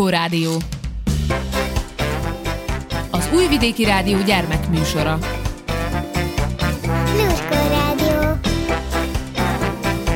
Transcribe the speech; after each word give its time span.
Lluskó 0.00 0.16
Rádió. 0.18 0.56
Az 3.10 3.28
Újvidéki 3.34 3.84
Rádió 3.84 4.18
gyermekműsora. 4.22 5.18
Lluskó 7.16 7.54
Rádió. 7.68 8.20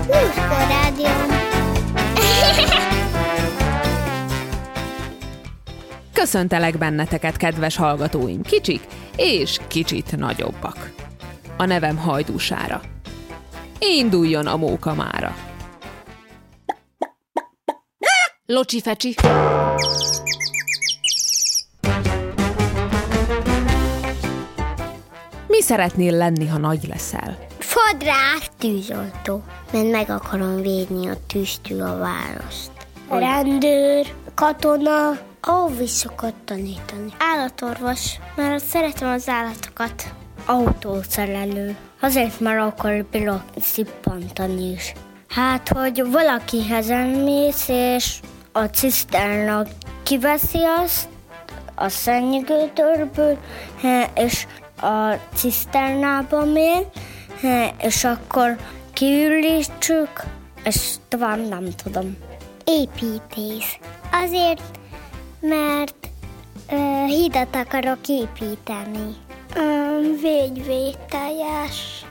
Lluskó 0.06 0.56
Rádió. 0.68 1.09
Köszöntelek 6.12 6.78
benneteket, 6.78 7.37
kedves 7.37 7.77
hallgatóim, 7.77 8.42
kicsik 8.42 8.87
és 9.16 9.59
kicsit 9.69 10.16
nagyobbak. 10.16 10.92
A 11.56 11.64
nevem 11.64 11.96
Hajdúsára. 11.96 12.80
Induljon 13.78 14.46
a 14.46 14.56
móka 14.56 14.95
mára. 14.95 15.54
Locsi 18.47 18.80
fecsi. 18.80 19.15
Mi 25.47 25.61
szeretnél 25.61 26.17
lenni, 26.17 26.47
ha 26.47 26.59
nagy 26.59 26.87
leszel? 26.89 27.39
Fodrász 27.59 28.51
tűzoltó, 28.59 29.43
mert 29.73 29.91
meg 29.91 30.11
akarom 30.11 30.61
védni 30.61 31.09
a 31.09 31.17
tűztől 31.27 31.83
a 31.83 31.98
várost. 31.98 32.70
Rendőr, 33.09 34.15
katona, 34.34 35.19
óviszokat 35.53 36.34
tanítani. 36.45 37.12
Állatorvos, 37.19 38.19
mert 38.37 38.65
szeretem 38.65 39.09
az 39.09 39.29
állatokat. 39.29 40.15
Autószerelő, 40.47 41.77
azért 42.01 42.41
már 42.41 42.59
akkor 42.59 43.05
bírok 43.11 43.42
szippantani 43.61 44.70
is. 44.70 44.92
Hát, 45.29 45.69
hogy 45.69 46.11
valakihez 46.11 46.91
elmész, 46.91 47.69
és 47.69 48.20
a 48.56 48.64
ciszternak 48.64 49.69
kiveszi 50.02 50.58
azt, 50.83 51.08
a 51.74 51.88
szennyegőtörből, 51.88 53.38
és 54.14 54.46
a 54.80 55.14
ciszternába 55.34 56.44
mér, 56.44 56.86
és 57.80 58.05
akkor 58.05 58.56
kiürítsük, 58.92 60.22
és 60.64 60.94
tovább 61.08 61.48
nem 61.48 61.69
tudom. 61.83 62.16
Építész. 62.64 63.78
Azért, 64.24 64.62
mert 65.41 66.08
ö, 66.70 67.05
hidat 67.06 67.56
akarok 67.56 68.08
építeni. 68.08 69.16
Végyvételjes, 70.20 72.05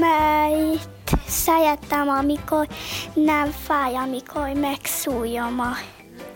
mert 0.00 0.88
szeretem, 1.28 2.08
amikor 2.08 2.68
nem 3.14 3.50
fáj, 3.50 3.94
amikor 3.94 4.52
megszújom 4.60 5.60
a 5.60 5.72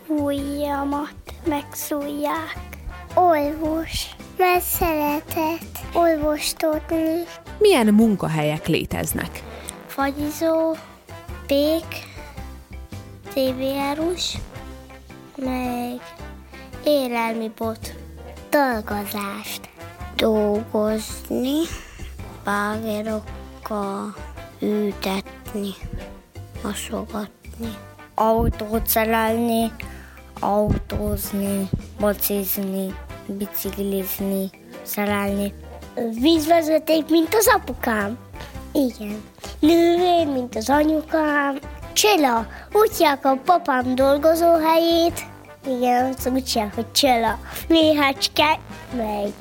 ujjamat, 0.07 1.15
megszújják. 1.45 2.59
Olvos, 3.15 4.07
mert 4.37 4.63
szeretett 4.63 5.79
olvostodni. 5.93 7.23
Milyen 7.59 7.87
munkahelyek 7.87 8.67
léteznek? 8.67 9.43
Fagyizó, 9.87 10.77
pék, 11.47 12.09
tévérus, 13.33 14.37
meg 15.37 16.01
élelmi 16.85 17.51
bot. 17.57 17.95
Dolgozást. 18.51 19.69
Dolgozni, 20.17 21.59
bágerokkal 22.45 24.15
ültetni, 24.61 25.75
mosogatni. 26.62 27.77
Autót 28.14 28.86
szerelni, 28.86 29.72
autózni, 30.41 31.69
mocizni, 31.98 32.94
biciklizni, 33.27 34.51
szerelni. 34.83 35.55
Vízvezeték, 36.20 37.08
mint 37.08 37.35
az 37.35 37.46
apukám. 37.46 38.18
Igen. 38.73 39.23
Nővér, 39.58 40.27
mint 40.27 40.57
az 40.57 40.70
anyukám. 40.70 41.58
Csilla, 41.92 42.46
úgy 42.73 42.90
a 43.23 43.36
papám 43.45 43.95
dolgozóhelyét. 43.95 45.27
Igen, 45.67 46.14
az 46.18 46.27
úgy 46.33 46.52
hívják, 46.52 46.74
hogy 46.74 46.92
Csilla. 46.92 47.39
Méhecske, 47.68 48.58
meg 48.96 49.33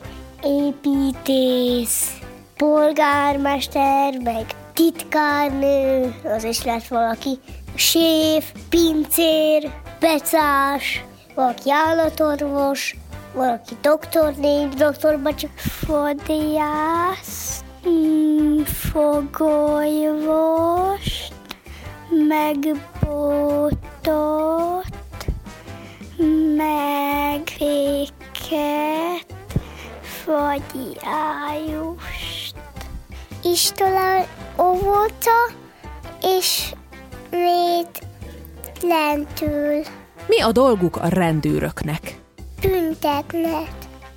építész, 0.43 2.17
polgármester, 2.57 4.17
meg 4.23 4.45
titkárnő, 4.79 6.15
az 6.23 6.43
is 6.43 6.63
lett 6.63 6.87
valaki, 6.87 7.39
séf, 7.75 8.51
pincér, 8.69 9.71
becás, 9.99 11.03
valaki 11.35 11.71
állatorvos, 11.71 12.95
valaki 13.33 13.77
doktornény, 13.81 14.69
doktorbacsa, 14.69 15.47
fodrász, 15.55 16.43
mm, 17.89 18.61
fogolyvos, 18.91 20.07
meg 22.09 22.57
féket, 27.45 29.25
vagy 30.25 30.99
ájust. 31.03 32.18
Istola 33.51 34.25
óvóta, 34.61 35.37
és 36.21 36.73
véd 37.29 37.87
lentül. 38.81 39.83
Mi 40.27 40.41
a 40.41 40.51
dolguk 40.51 40.95
a 40.95 41.07
rendőröknek? 41.07 42.19
Büntetnek. 42.61 43.67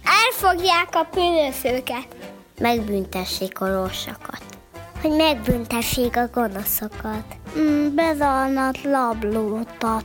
Elfogják 0.04 0.88
a 0.92 1.09
pülőfőket. 1.10 2.06
Megbüntessék 2.59 3.60
a 3.60 3.82
rosszakat. 3.82 4.42
Hogy 5.00 5.10
megbüntessék 5.10 6.16
a 6.16 6.28
gonoszokat. 6.32 7.25
Mm, 7.59 7.94
bezalnak 7.94 8.75
lablótat. 8.82 10.04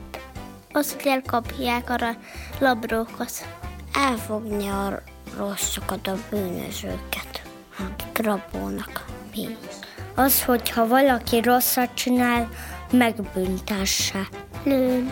Azt, 0.72 1.06
elkapják 1.06 1.90
a 1.90 2.16
labrókat. 2.60 3.48
Elfogni 3.94 4.68
a 4.68 5.02
rosszakat, 5.38 6.08
a 6.08 6.18
bűnözőket, 6.30 7.42
akik 7.78 8.26
rabolnak 8.26 9.16
pénzt. 9.38 9.86
Az, 10.16 10.44
hogyha 10.44 10.88
valaki 10.88 11.40
rosszat 11.40 11.90
csinál, 11.94 12.50
megbüntesse. 12.92 14.28
Lőn. 14.64 15.12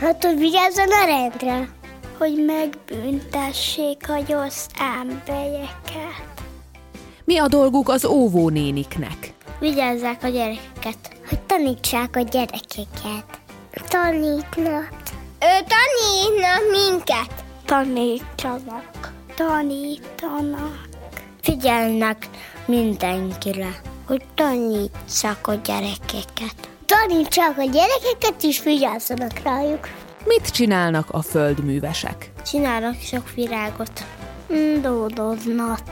Hát, 0.00 0.24
hogy 0.24 0.38
vigyázzon 0.38 0.88
a 1.02 1.04
rendre. 1.04 1.68
Hogy 2.18 2.44
megbüntessék 2.46 4.08
a 4.08 4.32
rossz 4.32 4.66
embereket. 4.78 6.28
Mi 7.24 7.38
a 7.38 7.48
dolguk 7.48 7.88
az 7.88 8.04
óvónéniknek? 8.04 9.32
Vigyázzák 9.58 10.24
a 10.24 10.28
gyerekeket. 10.28 11.18
Hogy 11.28 11.40
tanítsák 11.40 12.16
a 12.16 12.20
gyerekeket. 12.20 13.40
Tanítnak. 13.88 14.92
Ő 15.40 15.64
tanítnak 15.68 16.62
minket. 16.70 17.44
Tanítanak. 17.64 19.12
Tanítanak. 19.36 20.88
Figyelnek 21.42 22.28
mindenkire, 22.70 23.80
hogy 24.06 24.22
tanítsák 24.34 25.46
a 25.46 25.54
gyerekeket. 25.54 26.54
Tanítsák 26.86 27.58
a 27.58 27.62
gyerekeket, 27.64 28.42
és 28.42 28.62
vigyázzanak 28.62 29.38
rájuk. 29.44 29.88
Mit 30.24 30.50
csinálnak 30.50 31.10
a 31.10 31.22
földművesek? 31.22 32.30
Csinálnak 32.46 32.94
sok 32.94 33.34
virágot. 33.34 34.04
Dódoznak. 34.80 35.82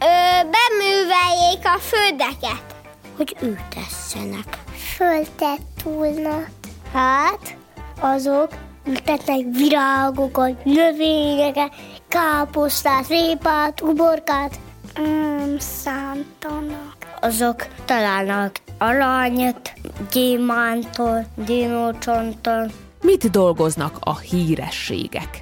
Ö, 0.00 0.48
beműveljék 0.50 1.64
a 1.64 1.78
földeket. 1.78 2.74
Hogy 3.16 3.36
ültessenek. 3.42 4.58
Földet 4.96 5.60
túlnak. 5.82 6.48
Hát, 6.92 7.56
azok 8.00 8.48
ültetnek 8.84 9.40
virágokat, 9.52 10.64
növényeket, 10.64 11.72
káposztát, 12.08 13.08
répát, 13.08 13.80
uborkát. 13.80 14.58
Mm, 15.00 15.56
szántanak. 15.58 16.96
Azok 17.20 17.66
találnak 17.84 18.56
aranyat, 18.78 19.72
gyémántot, 20.12 21.24
dinócsontot. 21.34 22.72
Mit 23.02 23.30
dolgoznak 23.30 23.96
a 24.00 24.18
hírességek? 24.18 25.38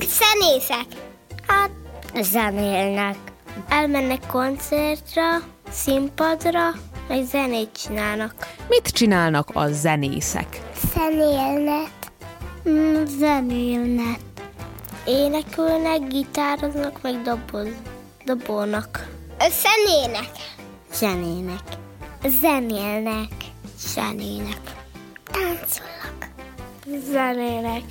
Szenészek. 0.00 0.86
Hát, 1.46 1.70
zenélnek. 2.22 3.16
Elmennek 3.68 4.26
koncertre, 4.26 5.40
színpadra, 5.70 6.70
meg 7.08 7.24
zenét 7.24 7.70
csinálnak. 7.72 8.34
Mit 8.68 8.88
csinálnak 8.88 9.48
a 9.52 9.68
zenészek? 9.68 10.60
Zenélnek. 10.94 11.90
Mm, 12.68 13.04
zenélnek. 13.18 14.18
Énekelnek, 15.06 16.08
gitároznak, 16.08 17.02
meg 17.02 17.22
doboz, 17.22 17.68
dobolnak. 18.26 19.08
Zenének. 19.38 20.30
Zenének. 20.92 21.62
Zenélnek. 22.40 23.32
Zenének. 23.78 24.60
Táncolnak. 25.32 26.28
Zenének. 27.10 27.82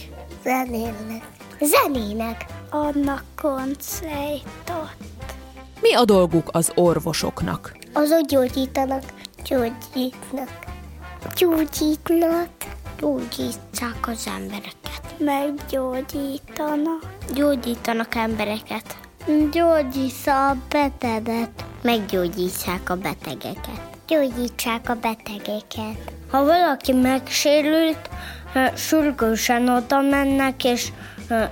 Zenélnek. 0.43 1.23
Zenének. 1.59 2.45
Adnak 2.69 3.23
koncertot. 3.41 4.95
Mi 5.81 5.93
a 5.93 6.05
dolguk 6.05 6.49
az 6.51 6.71
orvosoknak? 6.75 7.77
Azok 7.93 8.21
gyógyítanak, 8.21 9.03
gyógyítnak. 9.49 10.49
Gyógyítnak. 11.35 12.49
Gyógyítják 12.99 14.07
az 14.07 14.27
embereket. 14.27 15.15
Meggyógyítanak. 15.17 17.13
Gyógyítanak 17.33 18.15
embereket. 18.15 19.03
Gyógyítsa 19.25 20.49
a 20.49 20.55
beteget. 20.69 21.65
Meggyógyítják 21.81 22.89
a 22.89 22.95
betegeket. 22.95 23.81
Gyógyítsák 24.07 24.89
a 24.89 24.93
betegeket. 24.93 26.13
Ha 26.31 26.43
valaki 26.43 26.93
megsérült, 26.93 28.09
sürgősen 28.75 29.69
oda 29.69 30.01
mennek, 30.01 30.63
és, 30.63 30.91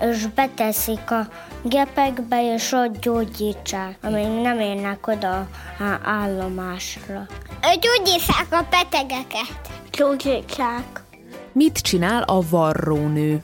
és 0.01 0.25
beteszik 0.35 1.11
a 1.11 1.27
gepekbe, 1.63 2.53
és 2.53 2.71
ott 2.71 2.99
gyógyítsák, 2.99 3.97
amíg 4.01 4.41
nem 4.41 4.59
érnek 4.59 5.07
oda 5.07 5.47
a 5.79 5.99
állomásra. 6.03 7.25
Gyógyítsák 7.61 8.47
a 8.49 8.67
betegeket. 8.69 9.71
Gyógyítsák. 9.91 11.03
Mit 11.51 11.77
csinál 11.77 12.21
a 12.21 12.41
varrónő? 12.49 13.43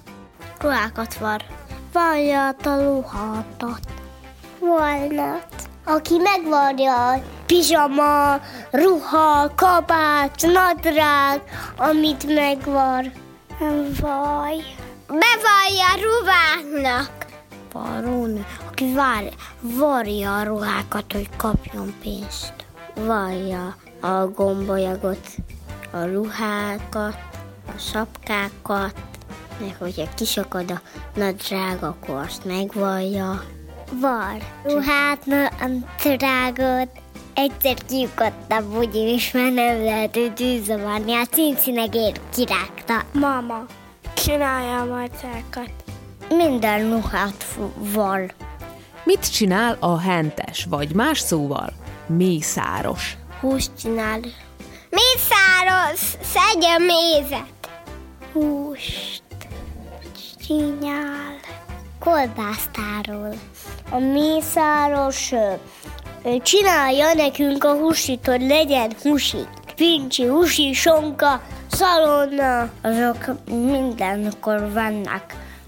Ruhákat 0.60 1.18
var. 1.18 1.44
Varjat 1.94 2.66
a 2.66 2.84
ruhátat. 2.84 3.99
Varnat. 4.60 5.70
Aki 5.86 6.18
megvarja 6.18 7.12
a 7.12 7.22
pizsama, 7.46 8.40
ruha, 8.72 9.52
kabát, 9.56 10.42
nadrág, 10.42 11.42
amit 11.78 12.28
megvar. 12.36 13.12
Vaj. 14.02 14.56
Bevarja 15.08 15.88
ruháknak. 16.02 17.26
Varrónő, 17.74 18.46
aki 18.70 18.94
vár, 18.94 19.24
varja 19.62 20.38
a 20.38 20.44
ruhákat, 20.44 21.14
hogy 21.14 21.30
kapjon 21.38 21.94
pénzt. 22.02 22.54
Varja 22.96 23.76
a 24.00 24.26
gombolyagot, 24.26 25.28
a 25.92 26.04
ruhákat, 26.04 27.18
a 27.68 27.78
sapkákat, 27.78 28.96
meg 29.60 29.76
hogyha 29.80 30.14
kisakad 30.16 30.72
a 30.72 30.82
nadrág, 31.16 31.84
akkor 31.84 32.16
azt 32.16 32.46
megvallja. 32.46 33.42
Var. 33.92 34.38
Ruhát, 34.64 35.26
nadrágot. 35.26 36.90
Egyszer 37.34 37.78
kiukadtam 37.88 38.78
ugyanis, 38.78 39.32
mert 39.32 39.54
nem 39.54 39.84
lehet 39.84 40.18
őt 40.18 40.40
űzavarni. 40.40 41.14
A 41.14 41.26
cincinek 41.26 41.90
kirágta. 42.36 43.04
Mama, 43.14 43.66
csinálja 44.14 44.82
a 44.82 44.86
macákat. 44.86 45.72
Minden 46.30 46.90
ruhát 46.90 47.46
var. 47.78 48.34
Mit 49.04 49.32
csinál 49.32 49.78
a 49.80 50.00
hentes, 50.00 50.66
vagy 50.70 50.94
más 50.94 51.20
szóval 51.20 51.74
mészáros? 52.08 53.18
Húst 53.40 53.72
csinál. 53.82 54.20
Mészáros, 54.90 56.00
szedje 56.22 56.78
mézet. 56.78 57.70
Húst 58.34 59.24
csinál. 60.48 61.38
Kolbásztáról. 62.00 63.34
A 63.92 63.98
mészáros 63.98 65.32
ö, 65.32 65.54
csinálja 66.42 67.14
nekünk 67.14 67.64
a 67.64 67.74
húsit, 67.74 68.26
hogy 68.26 68.42
legyen 68.42 68.92
húsi. 69.02 69.38
Pincsi, 69.76 70.26
húsi, 70.26 70.74
sonka, 70.74 71.42
szalonna, 71.72 72.70
azok 72.82 73.36
mindenkor 73.50 74.72
vannak 74.74 75.24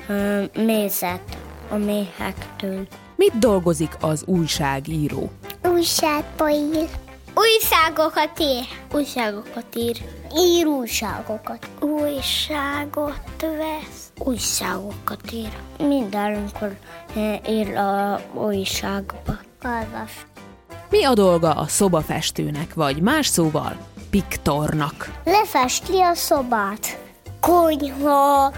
ö, 0.08 0.44
mézet 0.54 1.38
a 1.70 1.76
méhektől. 1.76 2.88
Mit 3.16 3.38
dolgozik 3.40 3.98
az 4.02 4.24
újságíró? 4.26 5.32
Újságpoír. 5.64 6.88
Újságokat 7.33 8.39
ír. 8.39 8.66
Újságokat 8.94 9.75
ír. 9.75 9.98
Ír 10.38 10.66
újságokat. 10.66 11.68
Újságot 11.80 13.42
vesz. 13.42 14.12
Újságokat 14.18 15.31
ír. 15.31 15.50
Mindenkor 15.78 16.75
eh, 17.16 17.50
ír 17.50 17.78
a 17.78 18.22
újságba. 18.33 19.39
Olvas. 19.63 20.12
Mi 20.89 21.04
a 21.04 21.13
dolga 21.13 21.51
a 21.51 21.68
szobafestőnek, 21.68 22.74
vagy 22.74 23.01
más 23.01 23.28
szóval 23.28 23.77
piktornak? 24.10 25.12
Lefesti 25.24 26.00
a 26.00 26.13
szobát. 26.13 27.00
Konyha, 27.39 28.51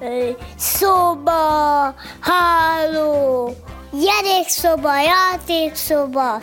ö, 0.00 0.30
szoba, 0.56 1.94
háló, 2.20 3.54
gyerekszoba, 3.92 5.00
játékszoba, 5.00 6.40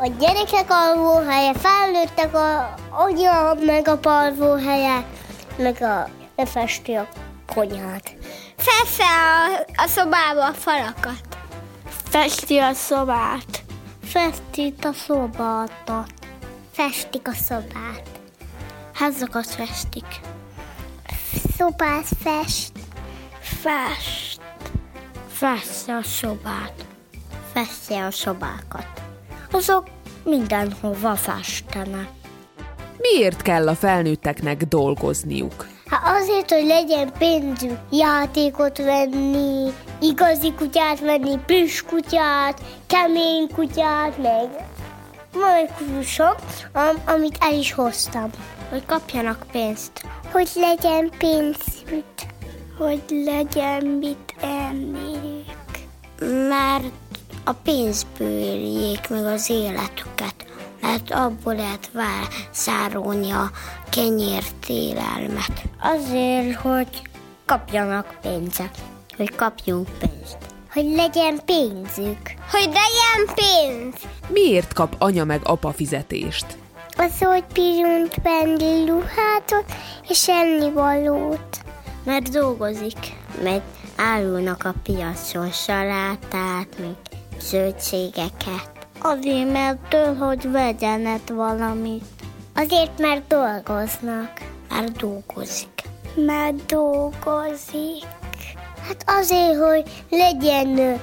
a 0.00 0.06
gyerekek 0.18 0.66
alvóhelye, 0.68 1.54
felnőttek 1.54 2.34
a 2.34 2.74
anya, 2.90 3.54
meg 3.54 3.88
a 3.88 3.98
palvóhelye, 3.98 5.04
meg 5.56 5.82
a 5.82 6.08
lefesti 6.36 6.94
a 6.94 7.08
konyhát. 7.54 8.16
Fesse 8.56 9.04
a, 9.04 9.82
a 9.82 9.86
szobába 9.86 10.46
a 10.46 10.52
falakat. 10.52 11.38
Festi 11.84 12.58
a 12.58 12.72
szobát. 12.72 13.64
Festi 14.04 14.74
a 14.80 14.92
szobát. 14.92 16.02
Festik 16.72 17.28
a 17.28 17.32
szobát. 17.32 18.02
Házakat 18.94 19.46
festik. 19.46 20.20
Szobát 21.56 22.06
fest. 22.22 22.72
Fest. 23.40 24.40
Fesse 25.28 25.96
a 25.96 26.02
szobát. 26.02 26.84
Fesse 27.52 28.04
a 28.04 28.10
szobákat. 28.10 29.07
Azok 29.52 29.84
mindenhova 30.24 31.14
festenek. 31.14 32.08
Miért 32.98 33.42
kell 33.42 33.68
a 33.68 33.74
felnőtteknek 33.74 34.64
dolgozniuk? 34.64 35.66
Hát 35.86 36.16
azért, 36.20 36.50
hogy 36.50 36.66
legyen 36.66 37.12
pénzük 37.18 37.78
játékot 37.90 38.78
venni, 38.78 39.72
igazi 40.00 40.52
kutyát 40.52 41.00
venni, 41.00 41.38
plüss 41.46 41.82
kutyát, 41.82 42.60
kemény 42.86 43.48
kutyát, 43.54 44.18
meg 44.22 44.48
majd 45.32 45.70
kutyusok, 45.78 46.36
am- 46.72 47.02
amit 47.06 47.36
el 47.40 47.52
is 47.54 47.72
hoztam. 47.72 48.30
Hogy 48.70 48.86
kapjanak 48.86 49.46
pénzt. 49.52 50.04
Hogy 50.32 50.48
legyen 50.54 51.10
pénzük. 51.18 52.04
Hogy 52.78 53.02
legyen 53.08 53.84
mit 53.84 54.34
enniük. 54.40 55.46
Mert 56.48 56.92
a 57.48 57.52
pénzből 57.62 58.38
éljék 58.38 59.08
meg 59.08 59.24
az 59.24 59.50
életüket. 59.50 60.34
Mert 60.80 61.10
abból 61.10 61.54
lehet 61.54 61.90
vásárolni 61.92 63.30
a 63.30 63.50
kenyértélelmet. 63.90 65.62
Azért, 65.80 66.54
hogy 66.54 67.02
kapjanak 67.46 68.18
pénzet. 68.22 68.78
Hogy 69.16 69.34
kapjunk 69.34 69.88
pénzt. 69.98 70.36
Hogy 70.72 70.94
legyen 70.94 71.40
pénzük. 71.44 72.34
Hogy 72.50 72.70
legyen 72.72 73.34
pénz. 73.34 73.94
Miért 74.28 74.72
kap 74.72 74.94
anya 74.98 75.24
meg 75.24 75.40
apa 75.44 75.72
fizetést? 75.72 76.46
Az, 76.96 77.18
hogy 77.18 77.44
bírjunk 77.52 78.14
venni 78.22 78.86
ruhátot 78.86 79.64
és 80.08 80.28
ennivalót. 80.28 81.60
Mert 82.04 82.30
dolgozik. 82.30 83.16
Mert 83.42 83.64
árulnak 83.96 84.64
a 84.64 84.74
piacon 84.82 85.50
salátát, 85.50 86.78
meg 86.78 86.96
zöldségeket. 87.48 88.70
Azért, 89.00 89.52
mert 89.52 89.78
től, 89.88 90.16
hogy 90.16 90.50
vegyenek 90.50 91.20
valamit. 91.32 92.04
Azért, 92.54 92.98
mert 92.98 93.26
dolgoznak. 93.26 94.32
Mert 94.68 94.96
dolgozik. 94.96 95.82
Mert 96.14 96.66
dolgozik. 96.66 98.04
Hát 98.86 99.04
azért, 99.06 99.58
hogy 99.58 100.04
legyen 100.10 101.00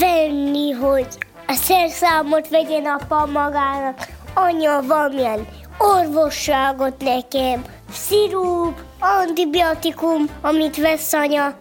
venni, 0.00 0.70
hogy 0.70 1.06
a 1.46 1.52
szerszámot 1.52 2.48
vegyen 2.48 2.84
apa 2.84 3.26
magának. 3.26 3.98
Anya 4.34 4.82
valamilyen 4.86 5.46
orvosságot 5.78 7.02
nekem, 7.02 7.64
szirup, 7.92 8.82
antibiotikum, 8.98 10.28
amit 10.40 10.76
vesz 10.76 11.12
anya, 11.12 11.54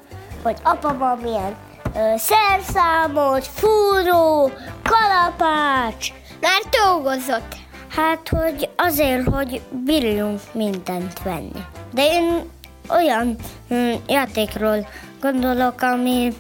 vagy 0.44 0.58
apa 0.64 0.98
valamilyen 0.98 1.56
ö, 1.96 2.14
szerszámot, 2.18 3.46
fúró, 3.46 4.52
kalapács. 4.84 6.12
Már 6.42 6.62
dolgozott. 6.86 7.56
Hát, 7.90 8.30
hogy 8.30 8.70
azért, 8.76 9.28
hogy 9.28 9.62
bírjunk 9.86 10.40
mindent 10.52 11.24
venni. 11.24 11.66
De 11.94 12.06
én 12.06 12.42
olyan 12.90 13.36
hm, 13.68 13.92
játékról 14.08 14.88
gondolok, 15.22 15.82
ami 15.82 16.34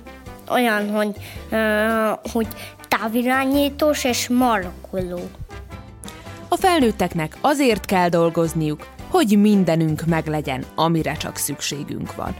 olyan, 0.50 0.90
hogy, 0.90 1.16
uh, 1.52 2.32
hogy 2.32 2.48
távirányítós 2.88 4.04
és 4.04 4.28
markoló. 4.28 5.20
A 6.48 6.56
felnőtteknek 6.56 7.38
azért 7.42 7.86
kell 7.86 8.10
dolgozniuk, 8.10 8.88
hogy 9.10 9.40
mindenünk 9.40 10.06
meglegyen, 10.06 10.64
amire 10.76 11.14
csak 11.14 11.36
szükségünk 11.38 12.16
van. 12.16 12.36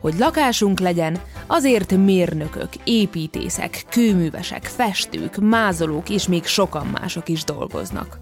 Hogy 0.00 0.14
lakásunk 0.18 0.80
legyen, 0.80 1.18
azért 1.46 1.96
mérnökök, 1.96 2.68
építészek, 2.84 3.84
kőművesek, 3.88 4.64
festők, 4.64 5.36
mázolók 5.36 6.10
és 6.10 6.28
még 6.28 6.44
sokan 6.44 6.86
mások 6.86 7.28
is 7.28 7.44
dolgoznak. 7.44 8.18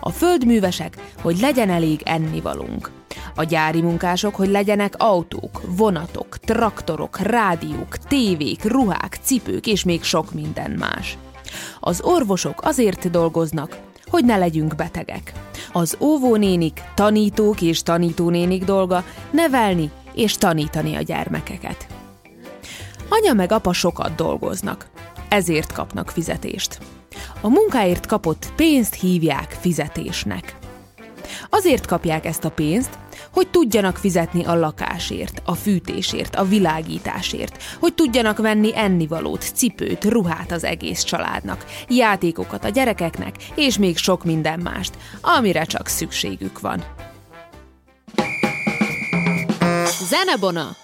A 0.00 0.10
földművesek, 0.10 0.96
hogy 1.22 1.38
legyen 1.40 1.70
elég 1.70 2.02
ennivalunk. 2.04 2.90
A 3.34 3.44
gyári 3.44 3.80
munkások, 3.80 4.34
hogy 4.34 4.48
legyenek 4.48 4.94
autók, 4.96 5.60
vonatok, 5.76 6.38
traktorok, 6.38 7.18
rádiók, 7.18 7.96
tévék, 7.96 8.64
ruhák, 8.64 9.18
cipők 9.22 9.66
és 9.66 9.84
még 9.84 10.02
sok 10.02 10.32
minden 10.32 10.70
más. 10.70 11.18
Az 11.80 12.00
orvosok 12.02 12.60
azért 12.62 13.10
dolgoznak, 13.10 13.78
hogy 14.06 14.24
ne 14.24 14.36
legyünk 14.36 14.74
betegek. 14.74 15.32
Az 15.72 15.96
óvónénik, 16.00 16.82
tanítók 16.94 17.62
és 17.62 17.82
tanítónénik 17.82 18.64
dolga 18.64 19.04
nevelni 19.30 19.90
és 20.14 20.36
tanítani 20.36 20.96
a 20.96 21.02
gyermekeket. 21.02 21.86
Anya 23.08 23.32
meg 23.32 23.52
apa 23.52 23.72
sokat 23.72 24.14
dolgoznak, 24.14 24.90
ezért 25.28 25.72
kapnak 25.72 26.10
fizetést. 26.10 26.78
A 27.40 27.48
munkáért 27.48 28.06
kapott 28.06 28.52
pénzt 28.56 28.94
hívják 28.94 29.56
fizetésnek. 29.60 30.56
Azért 31.50 31.86
kapják 31.86 32.24
ezt 32.24 32.44
a 32.44 32.50
pénzt, 32.50 32.98
hogy 33.32 33.48
tudjanak 33.48 33.96
fizetni 33.96 34.44
a 34.44 34.54
lakásért, 34.54 35.42
a 35.44 35.54
fűtésért, 35.54 36.36
a 36.36 36.44
világításért, 36.44 37.62
hogy 37.78 37.94
tudjanak 37.94 38.38
venni 38.38 38.70
ennivalót, 38.74 39.50
cipőt, 39.54 40.04
ruhát 40.04 40.52
az 40.52 40.64
egész 40.64 41.02
családnak, 41.02 41.64
játékokat 41.88 42.64
a 42.64 42.68
gyerekeknek, 42.68 43.34
és 43.54 43.78
még 43.78 43.96
sok 43.96 44.24
minden 44.24 44.60
mást, 44.60 44.96
amire 45.20 45.64
csak 45.64 45.86
szükségük 45.86 46.60
van. 46.60 46.84
Zenebona! 50.10 50.76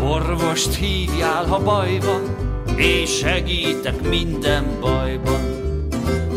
Orvost 0.00 0.74
hívjál, 0.74 1.46
ha 1.46 1.58
baj 1.62 1.98
van, 1.98 2.22
és 2.76 3.16
segítek 3.16 4.00
minden 4.00 4.80
bajban. 4.80 5.40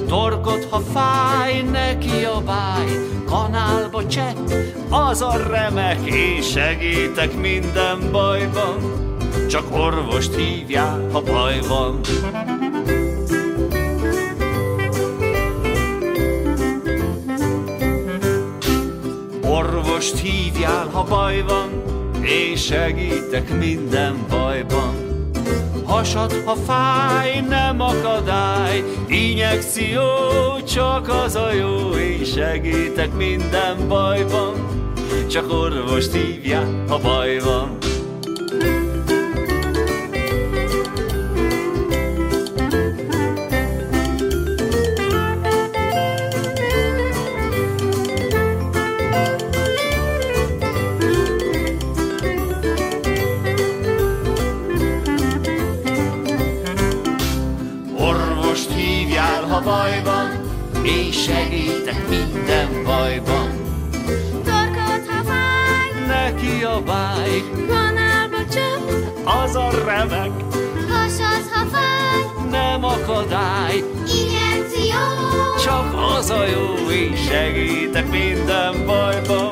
Torkot, 0.07 0.65
ha 0.69 0.79
fáj, 0.79 1.61
neki 1.61 2.23
a 2.23 2.41
báj, 2.41 2.87
kanálba 3.25 4.07
csett, 4.07 4.53
az 4.89 5.21
a 5.21 5.37
remek, 5.47 6.05
és 6.05 6.51
segítek 6.51 7.33
minden 7.33 8.11
bajban. 8.11 9.03
Csak 9.55 9.77
orvost 9.77 10.35
hívjál, 10.35 11.09
ha 11.11 11.21
baj 11.21 11.59
van. 11.67 11.99
Orvost 19.43 20.17
hívjál, 20.17 20.87
ha 20.91 21.03
baj 21.03 21.43
van, 21.47 21.69
és 22.21 22.63
segítek 22.63 23.57
minden 23.57 24.25
bajban. 24.29 24.93
Hasad, 25.85 26.41
ha 26.45 26.55
fáj, 26.55 27.39
nem 27.49 27.81
akadály, 27.81 28.83
injekció, 29.07 30.01
csak 30.67 31.09
az 31.09 31.35
a 31.35 31.53
jó, 31.53 31.89
és 31.89 32.31
segítek 32.31 33.13
minden 33.13 33.87
bajban. 33.87 34.53
Csak 35.27 35.51
orvost 35.51 36.13
hívjál, 36.13 36.83
ha 36.87 36.97
baj 36.97 37.39
van. 37.39 37.74
És 60.85 61.23
segítek 61.23 62.07
minden 62.09 62.83
bajban. 62.83 63.49
Torkot, 64.43 65.07
ha 65.07 65.23
fáj, 65.23 66.05
Neki 66.07 66.63
a 66.63 66.81
báj, 66.85 67.43
kanálba 67.67 68.37
csöpp, 68.51 68.89
az 69.25 69.55
a 69.55 69.69
remek, 69.85 70.31
hasad, 70.89 71.43
ha 71.53 71.65
fáj, 71.65 72.49
nem 72.49 72.83
akadály, 72.83 73.83
injekció, 74.07 74.99
csak 75.63 75.95
az 76.17 76.29
a 76.29 76.45
jó, 76.45 76.89
és 76.91 77.19
segítek 77.29 78.09
minden 78.09 78.85
bajban. 78.85 79.49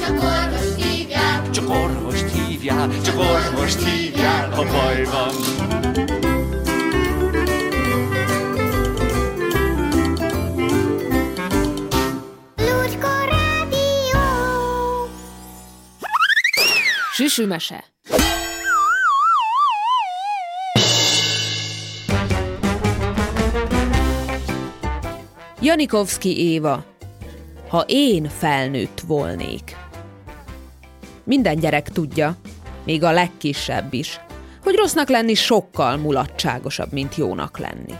csak 0.00 0.22
orvos 0.22 0.74
hívják, 0.76 1.50
Csak 1.50 1.68
orvost 1.68 2.26
hívjál, 2.32 2.88
csak 3.04 3.18
orvost 3.18 3.84
hívjál, 3.84 4.50
ha 4.50 4.64
baj 4.64 5.04
van. 5.04 5.66
Süsümese. 17.18 17.84
Janikovszki 25.60 26.38
Éva. 26.38 26.84
Ha 27.68 27.84
én 27.86 28.28
felnőtt 28.28 29.00
volnék. 29.00 29.76
Minden 31.24 31.58
gyerek 31.58 31.88
tudja, 31.88 32.36
még 32.84 33.02
a 33.02 33.10
legkisebb 33.10 33.92
is, 33.92 34.20
hogy 34.62 34.74
rossznak 34.74 35.08
lenni 35.08 35.34
sokkal 35.34 35.96
mulatságosabb, 35.96 36.92
mint 36.92 37.16
jónak 37.16 37.58
lenni. 37.58 37.94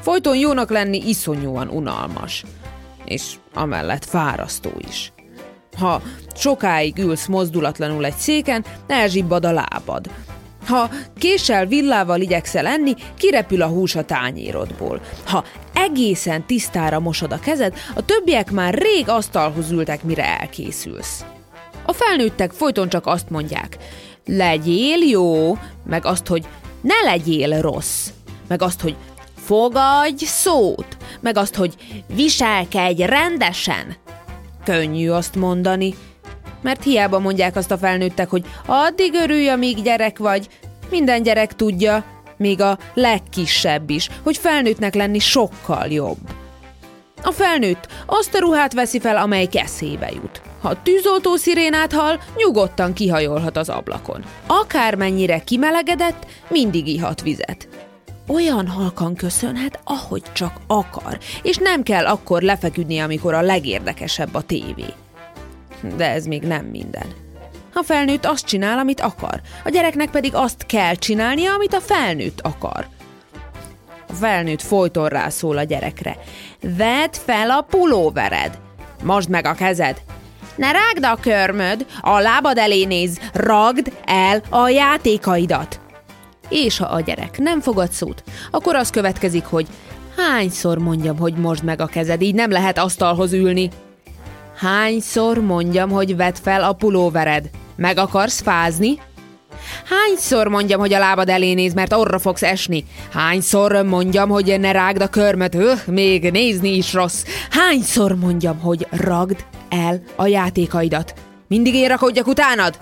Folyton 0.00 0.36
jónak 0.36 0.70
lenni 0.70 1.08
iszonyúan 1.08 1.68
unalmas, 1.68 2.44
és 3.04 3.34
amellett 3.54 4.04
fárasztó 4.04 4.70
is. 4.88 5.13
Ha 5.78 6.02
sokáig 6.34 6.98
ülsz 6.98 7.26
mozdulatlanul 7.26 8.04
egy 8.04 8.16
széken, 8.16 8.64
elzsibbad 8.86 9.44
a 9.44 9.52
lábad. 9.52 10.10
Ha 10.66 10.90
késsel 11.18 11.66
villával 11.66 12.20
igyekszel 12.20 12.66
enni, 12.66 12.94
kirepül 13.18 13.62
a 13.62 13.66
hús 13.66 13.94
a 13.94 14.04
tányérodból. 14.04 15.00
Ha 15.24 15.44
egészen 15.74 16.46
tisztára 16.46 17.00
mosod 17.00 17.32
a 17.32 17.38
kezed, 17.38 17.74
a 17.94 18.04
többiek 18.04 18.50
már 18.50 18.74
rég 18.74 19.08
asztalhoz 19.08 19.70
ültek, 19.70 20.02
mire 20.02 20.38
elkészülsz. 20.40 21.24
A 21.86 21.92
felnőttek 21.92 22.52
folyton 22.52 22.88
csak 22.88 23.06
azt 23.06 23.30
mondják, 23.30 23.76
legyél 24.26 24.98
jó, 25.08 25.58
meg 25.86 26.04
azt, 26.04 26.26
hogy 26.26 26.46
ne 26.80 27.10
legyél 27.10 27.60
rossz, 27.60 28.08
meg 28.48 28.62
azt, 28.62 28.80
hogy 28.80 28.96
fogadj 29.44 30.24
szót, 30.24 30.96
meg 31.20 31.36
azt, 31.36 31.54
hogy 31.54 31.74
viselkedj 32.14 33.02
rendesen. 33.02 33.96
Könnyű 34.64 35.10
azt 35.10 35.34
mondani, 35.34 35.94
mert 36.62 36.82
hiába 36.82 37.18
mondják 37.18 37.56
azt 37.56 37.70
a 37.70 37.78
felnőttek, 37.78 38.28
hogy 38.30 38.44
addig 38.66 39.14
örülj, 39.14 39.48
amíg 39.48 39.82
gyerek 39.82 40.18
vagy. 40.18 40.48
Minden 40.90 41.22
gyerek 41.22 41.54
tudja, 41.54 42.04
még 42.36 42.60
a 42.60 42.78
legkisebb 42.94 43.90
is, 43.90 44.08
hogy 44.22 44.36
felnőttnek 44.36 44.94
lenni 44.94 45.18
sokkal 45.18 45.86
jobb. 45.86 46.18
A 47.22 47.30
felnőtt 47.30 47.88
azt 48.06 48.34
a 48.34 48.38
ruhát 48.38 48.72
veszi 48.72 49.00
fel, 49.00 49.16
amely 49.16 49.48
eszébe 49.52 50.10
jut. 50.14 50.40
Ha 50.62 50.82
tűzoltó 50.82 51.36
szirénát 51.36 51.92
hall, 51.92 52.18
nyugodtan 52.36 52.92
kihajolhat 52.92 53.56
az 53.56 53.68
ablakon. 53.68 54.24
Akármennyire 54.46 55.38
kimelegedett, 55.38 56.26
mindig 56.48 56.86
ihat 56.86 57.22
vizet. 57.22 57.68
Olyan 58.26 58.68
halkan 58.68 59.14
köszönhet, 59.14 59.80
ahogy 59.84 60.22
csak 60.32 60.60
akar, 60.66 61.18
és 61.42 61.56
nem 61.56 61.82
kell 61.82 62.06
akkor 62.06 62.42
lefeküdni, 62.42 62.98
amikor 62.98 63.34
a 63.34 63.40
legérdekesebb 63.40 64.34
a 64.34 64.42
tévé. 64.42 64.86
De 65.96 66.10
ez 66.10 66.26
még 66.26 66.42
nem 66.42 66.64
minden. 66.64 67.06
A 67.74 67.82
felnőtt 67.82 68.24
azt 68.24 68.46
csinál, 68.46 68.78
amit 68.78 69.00
akar, 69.00 69.40
a 69.64 69.68
gyereknek 69.68 70.10
pedig 70.10 70.34
azt 70.34 70.66
kell 70.66 70.94
csinálnia, 70.94 71.52
amit 71.52 71.74
a 71.74 71.80
felnőtt 71.80 72.40
akar. 72.40 72.86
A 74.08 74.12
felnőtt 74.12 74.62
folyton 74.62 75.08
rászól 75.08 75.58
a 75.58 75.62
gyerekre. 75.62 76.16
Vedd 76.60 77.12
fel 77.12 77.50
a 77.50 77.60
pulóvered. 77.60 78.58
Mosd 79.02 79.28
meg 79.28 79.46
a 79.46 79.54
kezed. 79.54 80.02
Ne 80.56 80.72
rágd 80.72 81.04
a 81.04 81.18
körmöd, 81.20 81.86
a 82.00 82.18
lábad 82.18 82.58
elé 82.58 82.84
néz, 82.84 83.20
ragd 83.32 83.92
el 84.04 84.42
a 84.48 84.68
játékaidat. 84.68 85.80
És 86.54 86.78
ha 86.78 86.84
a 86.84 87.00
gyerek 87.00 87.38
nem 87.38 87.60
fogad 87.60 87.90
szót, 87.90 88.22
akkor 88.50 88.74
az 88.74 88.90
következik, 88.90 89.44
hogy 89.44 89.66
hányszor 90.16 90.78
mondjam, 90.78 91.18
hogy 91.18 91.34
mosd 91.34 91.64
meg 91.64 91.80
a 91.80 91.86
kezed, 91.86 92.22
így 92.22 92.34
nem 92.34 92.50
lehet 92.50 92.78
asztalhoz 92.78 93.32
ülni. 93.32 93.70
Hányszor 94.56 95.38
mondjam, 95.38 95.90
hogy 95.90 96.16
vedd 96.16 96.34
fel 96.42 96.62
a 96.62 96.72
pulóvered? 96.72 97.50
Meg 97.76 97.98
akarsz 97.98 98.40
fázni? 98.40 98.98
Hányszor 99.84 100.46
mondjam, 100.46 100.80
hogy 100.80 100.92
a 100.92 100.98
lábad 100.98 101.28
elé 101.28 101.52
néz, 101.52 101.74
mert 101.74 101.92
orra 101.92 102.18
fogsz 102.18 102.42
esni? 102.42 102.84
Hányszor 103.12 103.82
mondjam, 103.82 104.28
hogy 104.28 104.60
ne 104.60 104.72
rágd 104.72 105.02
a 105.02 105.08
körmöt? 105.08 105.54
Öh, 105.54 105.86
még 105.86 106.30
nézni 106.30 106.76
is 106.76 106.92
rossz. 106.92 107.24
Hányszor 107.50 108.14
mondjam, 108.14 108.58
hogy 108.58 108.86
ragd 108.90 109.44
el 109.68 110.02
a 110.16 110.26
játékaidat? 110.26 111.14
Mindig 111.48 111.74
én 111.74 111.88
rakodjak 111.88 112.26
utánad? 112.26 112.78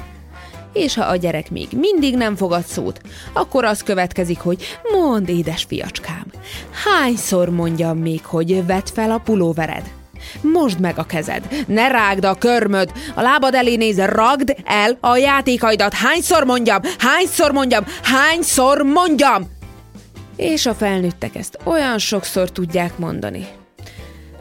És 0.72 0.94
ha 0.94 1.04
a 1.04 1.16
gyerek 1.16 1.50
még 1.50 1.68
mindig 1.72 2.16
nem 2.16 2.36
fogad 2.36 2.64
szót, 2.64 3.00
akkor 3.32 3.64
az 3.64 3.82
következik, 3.82 4.38
hogy 4.38 4.78
mond, 4.92 5.28
édes 5.28 5.64
fiacskám, 5.64 6.26
hányszor 6.84 7.48
mondjam 7.48 7.98
még, 7.98 8.24
hogy 8.24 8.66
vedd 8.66 8.86
fel 8.94 9.10
a 9.10 9.18
pulóvered? 9.18 9.90
Mosd 10.40 10.80
meg 10.80 10.98
a 10.98 11.04
kezed, 11.04 11.64
ne 11.66 11.88
rágd 11.88 12.24
a 12.24 12.34
körmöd, 12.34 12.92
a 13.14 13.20
lábad 13.20 13.54
elé 13.54 13.76
néz, 13.76 13.98
ragd 13.98 14.56
el 14.64 14.98
a 15.00 15.16
játékaidat. 15.16 15.92
Hányszor 15.92 16.44
mondjam, 16.44 16.80
hányszor 16.98 17.52
mondjam, 17.52 17.84
hányszor 18.02 18.82
mondjam? 18.82 19.50
És 20.36 20.66
a 20.66 20.74
felnőttek 20.74 21.34
ezt 21.34 21.58
olyan 21.64 21.98
sokszor 21.98 22.50
tudják 22.50 22.98
mondani, 22.98 23.46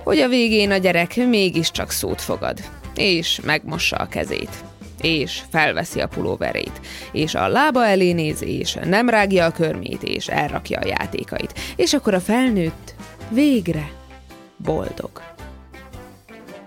hogy 0.03 0.19
a 0.19 0.27
végén 0.27 0.71
a 0.71 0.77
gyerek 0.77 1.15
mégiscsak 1.15 1.91
szót 1.91 2.21
fogad, 2.21 2.57
és 2.95 3.39
megmossa 3.43 3.95
a 3.95 4.07
kezét 4.07 4.70
és 5.01 5.41
felveszi 5.51 5.99
a 5.99 6.07
pulóverét, 6.07 6.81
és 7.11 7.35
a 7.35 7.47
lába 7.47 7.85
elé 7.85 8.11
néz, 8.11 8.41
és 8.43 8.77
nem 8.83 9.09
rágja 9.09 9.45
a 9.45 9.51
körmét, 9.51 10.03
és 10.03 10.27
elrakja 10.27 10.79
a 10.79 10.87
játékait. 10.87 11.59
És 11.75 11.93
akkor 11.93 12.13
a 12.13 12.19
felnőtt 12.19 12.95
végre 13.29 13.91
boldog. 14.57 15.21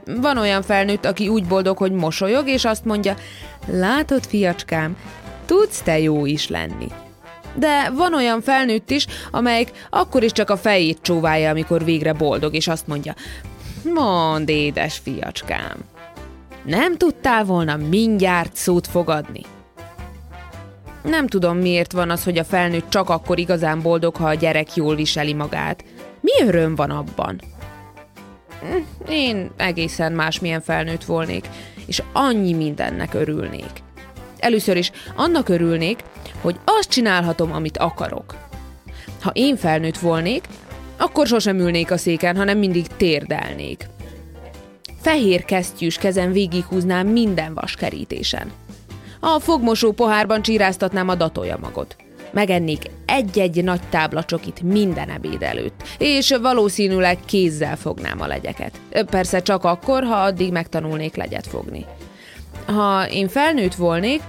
Van 0.07 0.39
olyan 0.39 0.63
felnőtt, 0.63 1.05
aki 1.05 1.29
úgy 1.29 1.45
boldog, 1.45 1.77
hogy 1.77 1.93
mosolyog, 1.93 2.49
és 2.49 2.65
azt 2.65 2.85
mondja, 2.85 3.15
látod, 3.67 4.25
fiacskám, 4.25 4.97
tudsz 5.45 5.83
te 5.83 5.99
jó 5.99 6.27
is 6.27 6.49
lenni. 6.49 6.87
De 7.55 7.91
van 7.91 8.15
olyan 8.15 8.41
felnőtt 8.43 8.91
is, 8.91 9.07
amelyik 9.31 9.71
akkor 9.91 10.23
is 10.23 10.33
csak 10.33 10.51
a 10.51 10.57
fejét 10.57 10.99
csóválja, 11.03 11.51
amikor 11.51 11.85
végre 11.85 12.13
boldog, 12.13 12.55
és 12.55 12.69
azt 12.69 12.87
mondja, 12.87 13.15
mond, 13.95 14.49
édes 14.49 15.01
fiacskám, 15.05 15.77
nem 16.65 16.97
tudtál 16.97 17.45
volna 17.45 17.77
mindjárt 17.77 18.57
szót 18.57 18.87
fogadni? 18.87 19.41
Nem 21.03 21.27
tudom, 21.27 21.59
miért 21.59 21.93
van 21.93 22.11
az, 22.11 22.25
hogy 22.25 22.39
a 22.39 22.45
felnőtt 22.45 22.91
csak 22.91 23.11
akkor 23.11 23.39
igazán 23.39 23.83
boldog, 23.83 24.17
ha 24.17 24.27
a 24.27 24.35
gyerek 24.35 24.75
jól 24.75 24.95
viseli 24.95 25.35
magát. 25.35 25.85
Mi 26.21 26.31
öröm 26.47 26.75
van 26.75 26.91
abban? 26.91 27.41
Én 29.09 29.51
egészen 29.57 30.13
másmilyen 30.13 30.61
felnőtt 30.61 31.05
volnék, 31.05 31.49
és 31.87 32.03
annyi 32.13 32.53
mindennek 32.53 33.15
örülnék. 33.15 33.71
Először 34.39 34.77
is 34.77 34.93
annak 35.17 35.49
örülnék, 35.49 35.99
hogy 36.41 36.57
azt 36.65 36.89
csinálhatom, 36.89 37.53
amit 37.53 37.79
akarok. 37.79 38.37
Ha 39.23 39.31
én 39.31 39.57
felnőtt 39.57 39.99
volnék, 39.99 40.45
akkor 40.97 41.27
sosem 41.27 41.59
ülnék 41.59 41.91
a 41.91 41.97
széken, 41.97 42.37
hanem 42.37 42.59
mindig 42.59 42.87
térdelnék. 42.87 43.89
Fehér 45.05 45.45
kesztyűs 45.45 45.97
kezem 45.97 46.33
végighúznám 46.33 47.07
minden 47.07 47.55
vaskerítésen. 47.55 48.53
A 49.21 49.39
fogmosó 49.39 49.93
pohárban 49.93 50.43
csíráztatnám 50.43 51.09
a 51.09 51.17
magot. 51.61 51.97
Megennék 52.31 52.91
egy-egy 53.07 53.65
nagy 53.65 53.81
tábla 53.91 54.25
csokit 54.25 54.63
minden 54.63 55.11
ebéd 55.11 55.43
előtt, 55.43 55.83
és 55.99 56.37
valószínűleg 56.41 57.19
kézzel 57.25 57.77
fognám 57.77 58.21
a 58.21 58.27
legyeket. 58.27 58.81
Persze 59.11 59.43
csak 59.43 59.65
akkor, 59.65 60.03
ha 60.05 60.15
addig 60.15 60.53
megtanulnék 60.53 61.17
legyet 61.17 61.47
fogni. 61.47 61.85
Ha 62.67 63.09
én 63.11 63.29
felnőtt 63.29 63.75
volnék, 63.75 64.23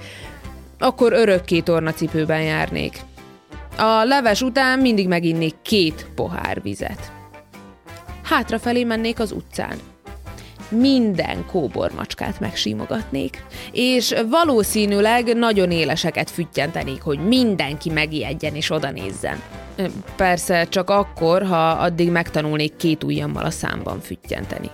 akkor 0.80 1.14
örökké 1.14 1.60
tornacipőben 1.60 2.42
járnék. 2.42 3.00
A 3.78 4.04
leves 4.04 4.42
után 4.42 4.80
mindig 4.80 5.08
meginnék 5.08 5.56
két 5.62 6.08
pohár 6.16 6.62
vizet. 6.62 7.12
Hátrafelé 8.24 8.84
mennék 8.84 9.20
az 9.20 9.32
utcán 9.32 9.78
minden 10.70 11.46
kóbormacskát 11.46 12.40
megsímogatnék, 12.40 13.44
és 13.72 14.16
valószínűleg 14.30 15.36
nagyon 15.36 15.72
éleseket 15.72 16.30
füttyentenék, 16.30 17.02
hogy 17.02 17.20
mindenki 17.20 17.90
megijedjen 17.90 18.56
és 18.56 18.70
oda 18.72 18.92
nézzen. 18.92 19.42
Persze 20.16 20.68
csak 20.70 20.90
akkor, 20.90 21.44
ha 21.44 21.70
addig 21.70 22.12
megtanulnék 22.12 22.76
két 22.76 23.04
ujjammal 23.04 23.46
a 23.46 23.50
számban 23.50 24.00
füttyenteni. 24.00 24.70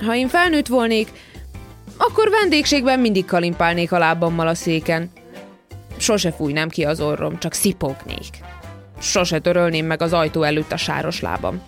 Ha 0.00 0.14
én 0.14 0.28
felnőtt 0.28 0.66
volnék, 0.66 1.12
akkor 1.96 2.30
vendégségben 2.30 3.00
mindig 3.00 3.24
kalimpálnék 3.24 3.92
a 3.92 3.98
lábammal 3.98 4.46
a 4.46 4.54
széken. 4.54 5.10
Sose 5.96 6.32
fújnám 6.32 6.68
ki 6.68 6.84
az 6.84 7.00
orrom, 7.00 7.38
csak 7.38 7.52
szipognék. 7.52 8.38
Sose 9.00 9.38
törölném 9.38 9.86
meg 9.86 10.02
az 10.02 10.12
ajtó 10.12 10.42
előtt 10.42 10.72
a 10.72 10.76
sáros 10.76 11.20
lábam. 11.20 11.60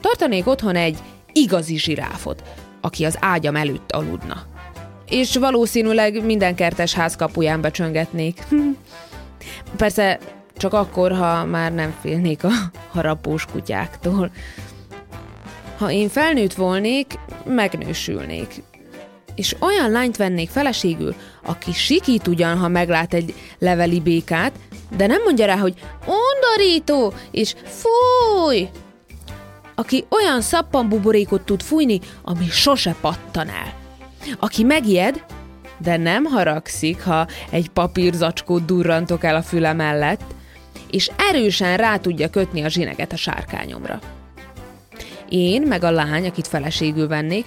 Tartanék 0.00 0.46
otthon 0.46 0.76
egy 0.76 0.98
igazi 1.42 1.78
zsiráfot, 1.78 2.42
aki 2.80 3.04
az 3.04 3.16
ágyam 3.20 3.56
előtt 3.56 3.92
aludna. 3.92 4.46
És 5.08 5.36
valószínűleg 5.36 6.24
minden 6.24 6.54
kertes 6.54 6.94
ház 6.94 7.16
kapuján 7.16 7.60
becsöngetnék. 7.60 8.42
Persze 9.76 10.18
csak 10.56 10.72
akkor, 10.72 11.12
ha 11.12 11.44
már 11.44 11.72
nem 11.74 11.94
félnék 12.00 12.44
a 12.44 12.50
harapós 12.90 13.44
kutyáktól. 13.44 14.30
Ha 15.78 15.90
én 15.90 16.08
felnőtt 16.08 16.54
volnék, 16.54 17.18
megnősülnék. 17.44 18.62
És 19.34 19.56
olyan 19.60 19.90
lányt 19.90 20.16
vennék 20.16 20.50
feleségül, 20.50 21.14
aki 21.44 21.72
sikít 21.72 22.26
ugyan, 22.26 22.58
ha 22.58 22.68
meglát 22.68 23.14
egy 23.14 23.34
leveli 23.58 24.00
békát, 24.00 24.52
de 24.96 25.06
nem 25.06 25.22
mondja 25.22 25.46
rá, 25.46 25.56
hogy 25.56 25.74
undorító, 26.06 27.12
és 27.30 27.54
fúj, 27.64 28.68
aki 29.78 30.04
olyan 30.08 30.40
szappanbuborékot 30.40 31.40
tud 31.40 31.62
fújni, 31.62 32.00
ami 32.22 32.46
sose 32.50 32.94
pattan 33.00 33.48
el. 33.48 33.72
Aki 34.38 34.62
megijed, 34.62 35.24
de 35.78 35.96
nem 35.96 36.24
haragszik, 36.24 37.02
ha 37.02 37.26
egy 37.50 37.68
papírzacskót 37.68 38.64
durrantok 38.64 39.24
el 39.24 39.36
a 39.36 39.42
füle 39.42 39.72
mellett, 39.72 40.20
és 40.90 41.10
erősen 41.30 41.76
rá 41.76 41.96
tudja 41.96 42.30
kötni 42.30 42.62
a 42.62 42.68
zsineget 42.68 43.12
a 43.12 43.16
sárkányomra. 43.16 43.98
Én, 45.28 45.62
meg 45.62 45.84
a 45.84 45.90
lány, 45.90 46.26
akit 46.26 46.46
feleségül 46.46 47.08
vennék, 47.08 47.46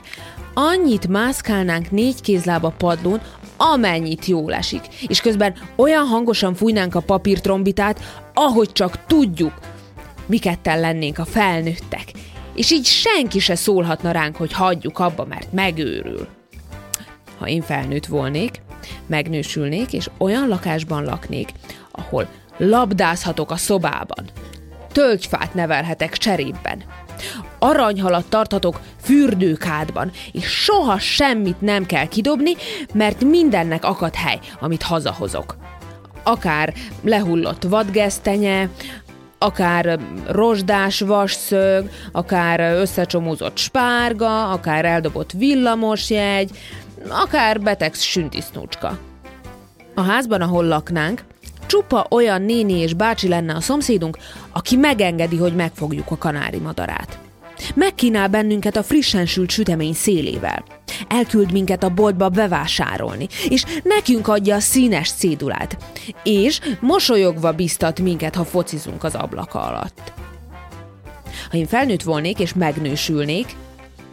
annyit 0.54 1.08
mászkálnánk 1.08 1.92
négy 1.92 2.22
kézlába 2.22 2.74
padlón, 2.78 3.22
amennyit 3.58 4.26
jól 4.26 4.54
esik, 4.54 4.82
és 5.08 5.22
közben 5.22 5.54
olyan 5.76 6.06
hangosan 6.06 6.54
fújnánk 6.54 6.96
a 6.96 7.00
papírtrombitát, 7.00 8.00
ahogy 8.34 8.72
csak 8.72 9.06
tudjuk, 9.06 9.54
mi 10.26 10.38
ketten 10.38 10.80
lennénk 10.80 11.18
a 11.18 11.26
felnőttek, 11.26 12.12
és 12.56 12.72
így 12.72 12.86
senki 12.86 13.40
se 13.40 13.56
szólhatna 13.56 14.12
ránk, 14.12 14.36
hogy 14.36 14.54
hagyjuk 14.54 15.00
abba, 15.00 15.26
mert 15.26 15.52
megőrül. 15.52 16.28
Ha 17.38 17.48
én 17.48 17.62
felnőtt 17.62 18.06
volnék, 18.06 18.62
megnősülnék, 19.08 19.94
és 19.94 20.10
olyan 20.18 20.48
lakásban 20.48 21.04
laknék, 21.04 21.50
ahol 21.92 22.28
labdázhatok 22.58 23.52
a 23.52 23.56
szobában, 23.56 24.30
tölgyfát 24.92 25.54
nevelhetek 25.54 26.18
cserében, 26.18 26.84
aranyhalat 27.60 28.26
tarthatok 28.30 28.80
fürdőkádban, 29.02 30.12
és 30.32 30.46
soha 30.46 31.00
semmit 31.00 31.62
nem 31.62 31.86
kell 31.86 32.06
kidobni, 32.06 32.52
mert 32.94 33.24
mindennek 33.24 33.86
akad 33.86 34.16
hely, 34.16 34.40
amit 34.60 34.84
hazahozok. 34.84 35.58
Akár 36.24 36.74
lehullott 37.04 37.64
vadgesztenye, 37.64 38.70
akár 39.44 40.00
rozsdás 40.28 41.00
vasszög, 41.00 41.90
akár 42.12 42.60
összecsomózott 42.60 43.58
spárga, 43.58 44.52
akár 44.52 44.86
eldobott 44.86 45.32
villamosjegy, 45.32 46.52
akár 47.10 47.62
beteg 47.62 47.94
süntisznúcska. 47.94 48.98
A 49.96 50.02
házban, 50.02 50.42
ahol 50.42 50.66
laknánk, 50.66 51.24
csupa 51.66 52.06
olyan 52.10 52.42
néni 52.42 52.74
és 52.74 52.94
bácsi 52.94 53.28
lenne 53.28 53.56
a 53.56 53.62
szomszédunk, 53.62 54.18
aki 54.52 54.76
megengedi, 54.76 55.38
hogy 55.38 55.56
megfogjuk 55.56 56.12
a 56.12 56.18
kanári 56.18 56.58
madarát. 56.58 57.20
Megkínál 57.76 58.28
bennünket 58.28 58.76
a 58.76 58.84
frissen 58.84 59.26
sült 59.26 59.50
sütemény 59.50 59.94
szélével. 59.94 60.64
Elküld 61.08 61.52
minket 61.52 61.84
a 61.84 61.90
boltba 61.90 62.30
bevásárolni, 62.30 63.28
és 63.50 63.66
nekünk 63.84 64.28
adja 64.28 64.56
a 64.56 64.60
színes 64.60 65.12
cédulát. 65.12 65.78
És 66.24 66.60
mosolyogva 66.80 67.52
biztat 67.52 68.00
minket, 68.00 68.36
ha 68.36 68.44
focizunk 68.44 69.04
az 69.04 69.16
ablaka 69.16 69.62
alatt. 69.62 70.14
Ha 71.50 71.58
én 71.58 71.68
felnőtt 71.68 72.04
volnék 72.04 72.40
és 72.40 72.54
megnősülnék, 72.54 73.56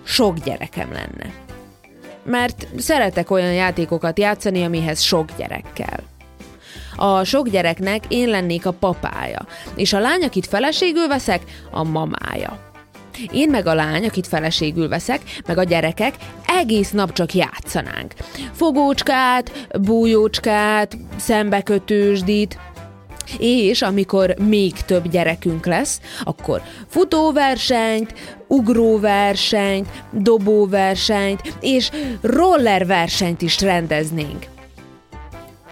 sok 0.04 0.38
gyerekem 0.38 0.92
lenne. 0.92 1.32
Mert 2.24 2.66
szeretek 2.76 3.30
olyan 3.30 3.52
játékokat 3.52 4.18
játszani, 4.18 4.62
amihez 4.62 5.00
sok 5.00 5.28
gyerek. 5.36 5.66
A 6.96 7.24
sok 7.24 7.48
gyereknek 7.48 8.04
én 8.08 8.28
lennék 8.28 8.66
a 8.66 8.72
papája, 8.72 9.46
és 9.76 9.92
a 9.92 9.98
lány, 9.98 10.22
akit 10.22 10.46
feleségül 10.46 11.08
veszek, 11.08 11.42
a 11.70 11.82
mamája. 11.82 12.67
Én 13.32 13.50
meg 13.50 13.66
a 13.66 13.74
lány, 13.74 14.06
akit 14.06 14.26
feleségül 14.26 14.88
veszek, 14.88 15.20
meg 15.46 15.58
a 15.58 15.62
gyerekek 15.62 16.14
egész 16.46 16.90
nap 16.90 17.12
csak 17.12 17.34
játszanánk. 17.34 18.14
Fogócskát, 18.52 19.68
bújócskát, 19.80 20.96
szembekötősdit, 21.16 22.58
és 23.38 23.82
amikor 23.82 24.34
még 24.48 24.72
több 24.72 25.08
gyerekünk 25.08 25.66
lesz, 25.66 26.00
akkor 26.24 26.62
futóversenyt, 26.86 28.14
ugróversenyt, 28.46 29.88
dobóversenyt 30.12 31.54
és 31.60 31.90
rollerversenyt 32.20 33.42
is 33.42 33.60
rendeznénk. 33.60 34.46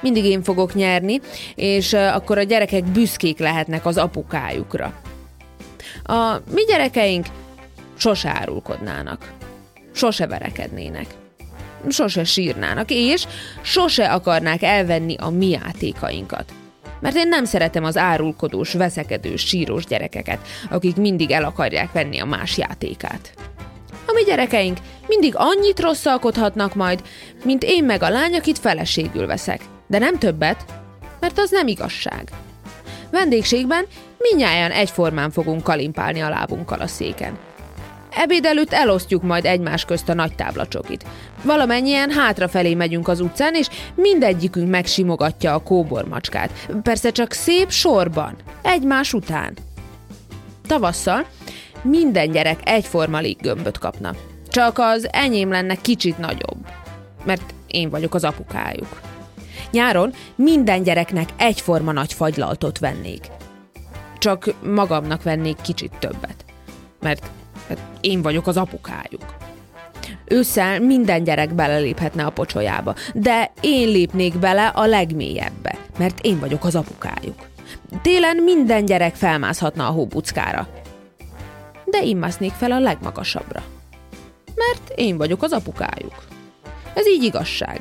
Mindig 0.00 0.24
én 0.24 0.42
fogok 0.42 0.74
nyerni, 0.74 1.20
és 1.54 1.92
akkor 1.92 2.38
a 2.38 2.42
gyerekek 2.42 2.84
büszkék 2.84 3.38
lehetnek 3.38 3.86
az 3.86 3.96
apukájukra. 3.96 4.94
A 6.06 6.40
mi 6.50 6.62
gyerekeink 6.64 7.26
sose 7.96 8.28
árulkodnának, 8.28 9.32
sose 9.92 10.26
verekednének, 10.26 11.06
sose 11.88 12.24
sírnának, 12.24 12.90
és 12.90 13.26
sose 13.62 14.12
akarnák 14.12 14.62
elvenni 14.62 15.16
a 15.18 15.30
mi 15.30 15.48
játékainkat. 15.48 16.52
Mert 17.00 17.16
én 17.16 17.28
nem 17.28 17.44
szeretem 17.44 17.84
az 17.84 17.96
árulkodós, 17.96 18.72
veszekedős, 18.72 19.46
sírós 19.46 19.84
gyerekeket, 19.84 20.38
akik 20.70 20.96
mindig 20.96 21.30
el 21.30 21.44
akarják 21.44 21.92
venni 21.92 22.18
a 22.18 22.24
más 22.24 22.58
játékát. 22.58 23.32
A 24.06 24.12
mi 24.12 24.22
gyerekeink 24.22 24.78
mindig 25.06 25.34
annyit 25.36 25.80
rosszalkodhatnak 25.80 26.74
majd, 26.74 27.02
mint 27.44 27.64
én 27.64 27.84
meg 27.84 28.02
a 28.02 28.08
lány, 28.08 28.34
akit 28.34 28.58
feleségül 28.58 29.26
veszek. 29.26 29.60
De 29.86 29.98
nem 29.98 30.18
többet, 30.18 30.64
mert 31.20 31.38
az 31.38 31.50
nem 31.50 31.66
igazság. 31.66 32.30
Vendégségben 33.10 33.86
minnyáján 34.18 34.70
egyformán 34.70 35.30
fogunk 35.30 35.62
kalimpálni 35.62 36.20
a 36.20 36.28
lábunkkal 36.28 36.80
a 36.80 36.86
széken. 36.86 37.38
Ebéd 38.10 38.44
előtt 38.44 38.72
elosztjuk 38.72 39.22
majd 39.22 39.44
egymás 39.44 39.84
közt 39.84 40.08
a 40.08 40.14
nagy 40.14 40.34
táblacsokit. 40.34 41.04
Valamennyien 41.42 42.10
hátrafelé 42.10 42.74
megyünk 42.74 43.08
az 43.08 43.20
utcán, 43.20 43.54
és 43.54 43.68
mindegyikünk 43.94 44.70
megsimogatja 44.70 45.54
a 45.54 45.62
kóbormacskát. 45.62 46.50
Persze 46.82 47.10
csak 47.10 47.32
szép 47.32 47.70
sorban, 47.70 48.36
egymás 48.62 49.12
után. 49.12 49.56
Tavasszal 50.66 51.26
minden 51.82 52.30
gyerek 52.30 52.60
egyforma 52.64 53.18
léggömböt 53.18 53.78
kapna. 53.78 54.14
Csak 54.48 54.78
az 54.78 55.08
enyém 55.12 55.50
lenne 55.50 55.74
kicsit 55.74 56.18
nagyobb, 56.18 56.66
mert 57.24 57.54
én 57.66 57.90
vagyok 57.90 58.14
az 58.14 58.24
apukájuk. 58.24 59.00
Nyáron 59.70 60.12
minden 60.34 60.82
gyereknek 60.82 61.28
egyforma 61.36 61.92
nagy 61.92 62.12
fagylaltot 62.12 62.78
vennék. 62.78 63.26
Csak 64.18 64.54
magamnak 64.64 65.22
vennék 65.22 65.56
kicsit 65.60 65.92
többet, 65.98 66.44
mert 67.00 67.30
Hát 67.68 67.78
én 68.00 68.22
vagyok 68.22 68.46
az 68.46 68.56
apukájuk. 68.56 69.36
Ősszel 70.24 70.80
minden 70.80 71.24
gyerek 71.24 71.54
beleléphetne 71.54 72.24
a 72.24 72.30
pocsolyába, 72.30 72.94
de 73.14 73.52
én 73.60 73.88
lépnék 73.88 74.38
bele 74.38 74.66
a 74.66 74.86
legmélyebbe, 74.86 75.78
mert 75.98 76.20
én 76.20 76.38
vagyok 76.38 76.64
az 76.64 76.74
apukájuk. 76.74 77.46
Télen 78.02 78.36
minden 78.36 78.84
gyerek 78.84 79.14
felmászhatna 79.14 79.88
a 79.88 79.90
hóbuckára, 79.92 80.68
de 81.84 82.02
én 82.02 82.16
másznék 82.16 82.52
fel 82.52 82.70
a 82.70 82.78
legmagasabbra, 82.78 83.62
mert 84.54 84.98
én 84.98 85.16
vagyok 85.16 85.42
az 85.42 85.52
apukájuk. 85.52 86.24
Ez 86.94 87.06
így 87.06 87.22
igazság. 87.22 87.80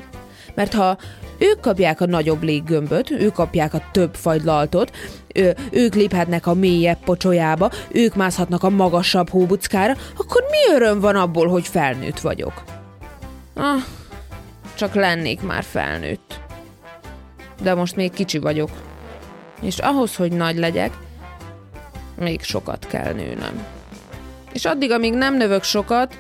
Mert 0.56 0.74
ha 0.74 0.98
ők 1.38 1.60
kapják 1.60 2.02
a 2.02 2.06
nagyobb 2.06 2.44
léggömböt, 2.44 3.12
ők 3.12 3.34
kapják 3.34 3.74
a 3.74 3.82
több 3.92 4.16
fagylaltot, 4.16 4.92
ők 5.72 5.96
léphetnek 5.96 6.48
a 6.48 6.54
mélyebb 6.54 7.04
pocsolyába, 7.04 7.72
ők 7.92 8.16
mászhatnak 8.16 8.64
a 8.64 8.70
magasabb 8.70 9.30
hóbuckára, 9.30 9.94
akkor 10.18 10.44
mi 10.50 10.76
öröm 10.76 11.00
van 11.00 11.16
abból, 11.16 11.48
hogy 11.48 11.68
felnőtt 11.68 12.20
vagyok? 12.20 12.64
Ah, 13.54 13.82
csak 14.76 14.94
lennék 14.94 15.42
már 15.42 15.64
felnőtt. 15.64 16.40
De 17.62 17.74
most 17.74 17.96
még 17.96 18.12
kicsi 18.12 18.38
vagyok. 18.38 18.70
És 19.62 19.78
ahhoz, 19.78 20.16
hogy 20.16 20.32
nagy 20.32 20.58
legyek, 20.58 20.98
még 22.20 22.42
sokat 22.42 22.88
kell 22.88 23.14
nőnöm. 23.14 23.66
És 24.54 24.66
addig, 24.66 24.92
amíg 24.92 25.14
nem 25.14 25.38
növök 25.38 25.64
sokat, 25.64 26.20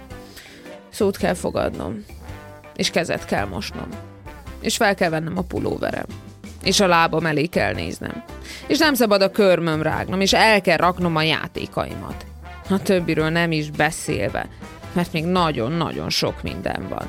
szót 0.89 1.17
kell 1.17 1.34
fogadnom. 1.34 2.06
És 2.75 2.89
kezet 2.89 3.25
kell 3.25 3.45
mosnom 3.45 3.88
és 4.62 4.76
fel 4.76 4.96
kell 4.96 5.10
vennem 5.10 5.38
a 5.38 5.41
pulóverem. 5.41 6.06
És 6.63 6.80
a 6.80 6.88
lábam 6.88 7.26
elé 7.26 7.46
kell 7.46 7.74
néznem. 7.74 8.24
És 8.68 8.78
nem 8.78 8.94
szabad 8.94 9.22
a 9.22 9.32
körmöm 9.32 9.82
rágnom, 9.82 10.22
és 10.22 10.34
el 10.34 10.62
kell 10.62 10.78
raknom 10.78 11.15
a 11.15 11.22
játékaimat. 11.22 12.26
A 12.70 12.82
többiről 12.82 13.30
nem 13.30 13.52
is 13.52 13.70
beszélve, 13.70 14.50
mert 14.94 15.12
még 15.12 15.26
nagyon-nagyon 15.26 16.10
sok 16.10 16.44
minden 16.44 16.88
van. 16.89 17.08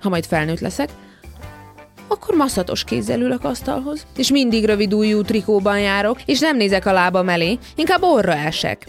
Ha 0.00 0.08
majd 0.08 0.26
felnőtt 0.26 0.60
leszek, 0.60 0.88
akkor 2.08 2.34
maszatos 2.34 2.84
kézzel 2.84 3.20
ülök 3.20 3.44
asztalhoz, 3.44 4.06
és 4.16 4.30
mindig 4.30 4.64
rövid 4.64 4.94
újú 4.94 5.22
trikóban 5.22 5.80
járok, 5.80 6.22
és 6.24 6.40
nem 6.40 6.56
nézek 6.56 6.86
a 6.86 6.92
lábam 6.92 7.28
elé, 7.28 7.58
inkább 7.74 8.02
orra 8.02 8.34
esek. 8.34 8.86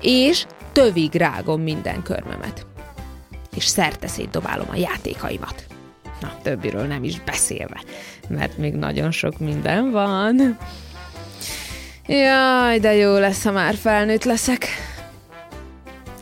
És 0.00 0.46
tövig 0.72 1.14
rágom 1.14 1.62
minden 1.62 2.02
körmömet. 2.02 2.66
És 3.56 3.64
szerte 3.64 4.06
szétdobálom 4.06 4.66
a 4.70 4.76
játékaimat. 4.76 5.67
Na, 6.20 6.32
többiről 6.42 6.86
nem 6.86 7.04
is 7.04 7.20
beszélve, 7.20 7.82
mert 8.28 8.58
még 8.58 8.74
nagyon 8.74 9.10
sok 9.10 9.38
minden 9.38 9.90
van. 9.90 10.58
Jaj, 12.06 12.78
de 12.78 12.94
jó 12.94 13.18
lesz, 13.18 13.44
ha 13.44 13.50
már 13.50 13.74
felnőtt 13.74 14.24
leszek. 14.24 14.66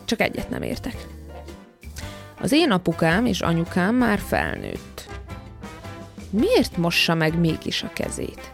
Csak 0.04 0.20
egyet 0.20 0.50
nem 0.50 0.62
értek. 0.62 0.96
Az 2.40 2.52
én 2.52 2.70
apukám 2.70 3.26
és 3.26 3.40
anyukám 3.40 3.94
már 3.94 4.18
felnőtt. 4.18 5.08
Miért 6.30 6.76
mossa 6.76 7.14
meg 7.14 7.38
mégis 7.38 7.82
a 7.82 7.90
kezét? 7.92 8.52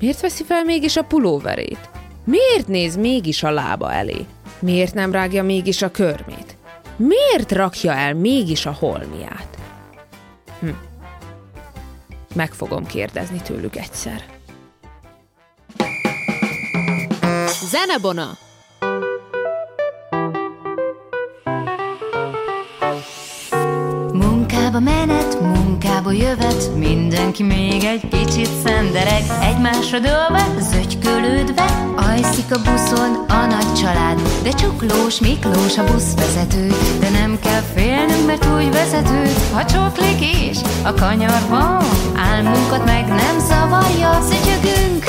Miért 0.00 0.20
veszi 0.20 0.44
fel 0.44 0.64
mégis 0.64 0.96
a 0.96 1.04
pulóverét? 1.04 1.90
Miért 2.24 2.66
néz 2.66 2.96
mégis 2.96 3.42
a 3.42 3.50
lába 3.50 3.92
elé? 3.92 4.26
Miért 4.58 4.94
nem 4.94 5.12
rágja 5.12 5.42
mégis 5.42 5.82
a 5.82 5.90
körmét? 5.90 6.56
Miért 6.96 7.52
rakja 7.52 7.92
el 7.92 8.14
mégis 8.14 8.66
a 8.66 8.72
holmiát? 8.72 9.55
Hm. 10.60 10.68
Meg 12.34 12.52
fogom 12.52 12.86
kérdezni 12.86 13.42
tőlük 13.42 13.76
egyszer. 13.76 14.24
Zenebona! 17.70 18.45
Munkába 24.76 25.06
menet, 25.06 25.40
munkába 25.40 26.12
jövet, 26.12 26.76
mindenki 26.76 27.42
még 27.42 27.84
egy 27.84 28.08
kicsit 28.08 28.48
szendereg, 28.64 29.22
egymásra 29.42 29.98
dőlve, 29.98 30.46
zögykölődve, 30.58 31.64
ajszik 31.96 32.44
a 32.50 32.58
buszon 32.58 33.24
a 33.28 33.46
nagy 33.46 33.72
család, 33.74 34.20
de 34.42 34.50
csuklós 34.50 35.20
Miklós 35.20 35.78
a 35.78 35.84
buszvezető, 35.84 36.66
de 37.00 37.10
nem 37.10 37.38
kell 37.38 37.62
félnünk, 37.74 38.26
mert 38.26 38.46
úgy 38.56 38.72
vezető, 38.72 39.22
ha 39.52 39.64
csoklik 39.64 40.48
is 40.50 40.58
a 40.84 40.94
kanyarban, 40.94 41.84
álmunkat 42.16 42.84
meg 42.84 43.08
nem 43.08 43.38
zavarja, 43.48 44.20
szötyögünk, 44.20 45.04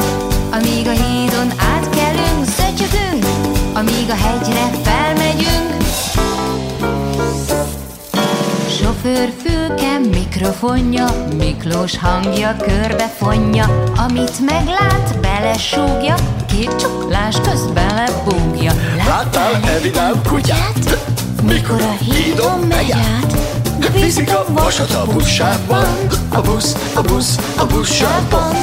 amíg 0.51 0.88
a 0.88 0.95
hídon 1.01 1.49
átkelünk, 1.73 2.45
szötyögünk, 2.45 3.25
amíg 3.73 4.10
a 4.10 4.15
hegyre 4.15 4.69
felmegyünk, 4.84 5.77
Sofőr 8.97 9.33
fülke, 9.43 9.99
mikrofonja, 10.12 11.05
Miklós 11.38 11.97
hangja 11.97 12.55
körbefonja, 12.55 13.83
amit 14.07 14.39
meglát, 14.45 15.19
belesúgja, 15.21 16.15
két 16.47 16.75
csuklás 16.75 17.36
közben 17.41 17.93
lebúgja. 17.95 18.71
Láttál 19.07 19.69
Evidám 19.77 20.21
kutyát? 20.27 20.97
Mikor 21.43 21.81
a 21.81 22.03
hídon 22.03 22.60
megy 22.60 22.91
át, 22.91 23.38
Viszik 23.91 24.29
a 24.29 24.45
vasat 24.47 24.93
a 24.93 25.05
buszsában 25.13 25.88
A 26.29 26.41
busz, 26.41 26.91
a 26.95 27.01
busz, 27.01 27.38
a 27.57 27.65
buszsában 27.65 28.55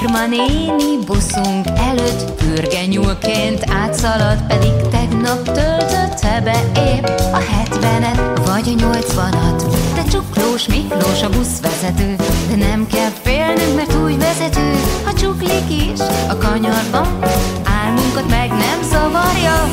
Irma 0.00 0.26
néni 0.26 1.04
buszunk 1.06 1.66
előtt 1.76 2.30
pürgenyúlként 2.30 3.64
átszalad, 3.70 4.46
pedig 4.48 4.72
tegnap 4.90 5.42
töltötte 5.42 6.40
be 6.44 6.80
épp 6.80 7.25
vagy 8.66 8.74
a 8.74 8.84
nyolcvanat. 8.84 9.66
De 9.94 10.02
csuklós 10.10 10.66
Miklós 10.66 11.22
a 11.22 11.28
buszvezető, 11.28 12.16
de 12.48 12.56
nem 12.56 12.86
kell 12.86 13.10
félnünk, 13.22 13.76
mert 13.76 13.94
úgy 13.94 14.18
vezető, 14.18 14.72
ha 15.04 15.12
csuklik 15.12 15.70
is 15.70 16.00
a 16.28 16.36
kanyarban, 16.36 17.18
álmunkat 17.64 18.28
meg 18.28 18.48
nem 18.48 18.82
zavarja. 18.90 19.70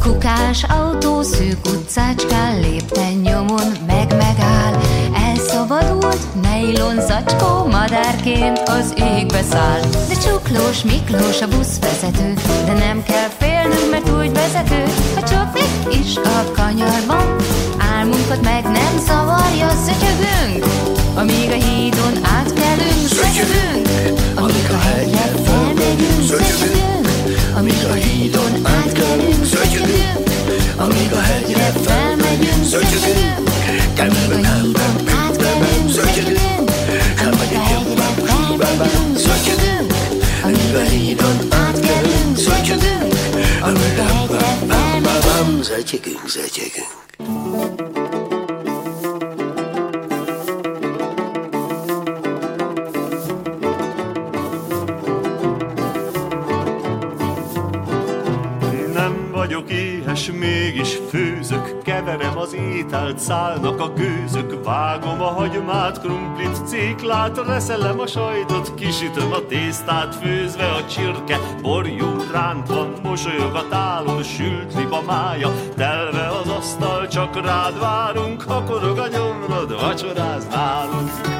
Kukás 0.00 0.64
autó 0.64 1.22
szűk 1.22 1.66
utcácskán 1.66 2.60
lépten 2.60 3.09
nejlon 6.72 7.00
zacskó 7.06 7.66
madárként 7.66 8.58
az 8.58 8.94
égbe 8.96 9.42
száll. 9.50 9.80
De 10.08 10.14
csuklós 10.14 10.82
Miklós 10.82 11.40
a 11.42 11.48
buszvezető, 11.48 12.34
de 12.64 12.72
nem 12.72 13.02
kell 13.02 13.28
félnünk, 13.38 13.90
mert 13.90 14.08
úgy 14.18 14.32
vezető, 14.32 14.82
ha 15.14 15.22
csoplik 15.22 16.00
is 16.00 16.16
a 16.16 16.52
kanyarban, 16.56 17.36
álmunkat 17.96 18.42
meg 18.42 18.62
nem 18.62 18.94
zavarja, 19.06 19.68
szötyögünk, 19.86 20.64
amíg 21.14 21.50
a 21.50 21.60
hídon 21.64 22.14
átkelünk, 22.36 23.06
szötyögünk, 23.08 23.88
amíg 24.34 24.68
a 24.70 24.78
hegyre 24.78 25.26
felmegyünk, 25.44 26.22
szötyögünk, 26.28 27.08
amíg 27.56 27.84
a 27.90 27.92
hídon 27.92 28.52
átkelünk, 28.62 29.44
szötyögünk, 29.44 30.28
amíg 30.76 31.12
a 31.12 31.20
hegyre 31.20 31.72
felmegyünk, 31.84 32.64
szötyögünk, 32.64 33.48
amíg 33.98 34.30
a 34.30 34.48
hídon 34.62 34.99
zatyegünk. 45.90 46.98
Nem 58.94 59.30
vagyok 59.32 59.70
éhes, 59.70 60.30
mégis 60.30 60.98
főzök, 61.08 61.82
keverem 61.82 62.38
az 62.38 62.54
ételt, 62.54 63.18
szállnak 63.18 63.80
a 63.80 63.92
gőzök, 63.92 64.64
vágom 64.64 65.20
a 65.20 65.28
hagymát, 65.28 66.00
krumplit, 66.00 66.66
céklát, 66.66 67.46
reszelem 67.46 68.00
a 68.00 68.06
sajtot, 68.06 68.74
kisütöm 68.74 69.32
a 69.32 69.46
tésztát, 69.46 70.14
főzve 70.14 70.66
a 70.66 70.86
csirke, 70.86 71.38
borjú 71.62 72.06
rántva, 72.32 72.89
mosolyog 73.10 73.54
a 73.54 73.68
tálon, 73.68 74.22
sült 74.22 74.74
liba 74.74 75.02
mája, 75.02 75.52
telve 75.76 76.28
az 76.28 76.48
asztal, 76.48 77.08
csak 77.08 77.44
rád 77.44 77.78
várunk, 77.78 78.42
ha 78.42 78.64
korog 78.64 78.98
a 78.98 79.08
gyomrod, 79.08 79.80
vacsoráz 79.80 80.46
nálunk. 80.46 81.39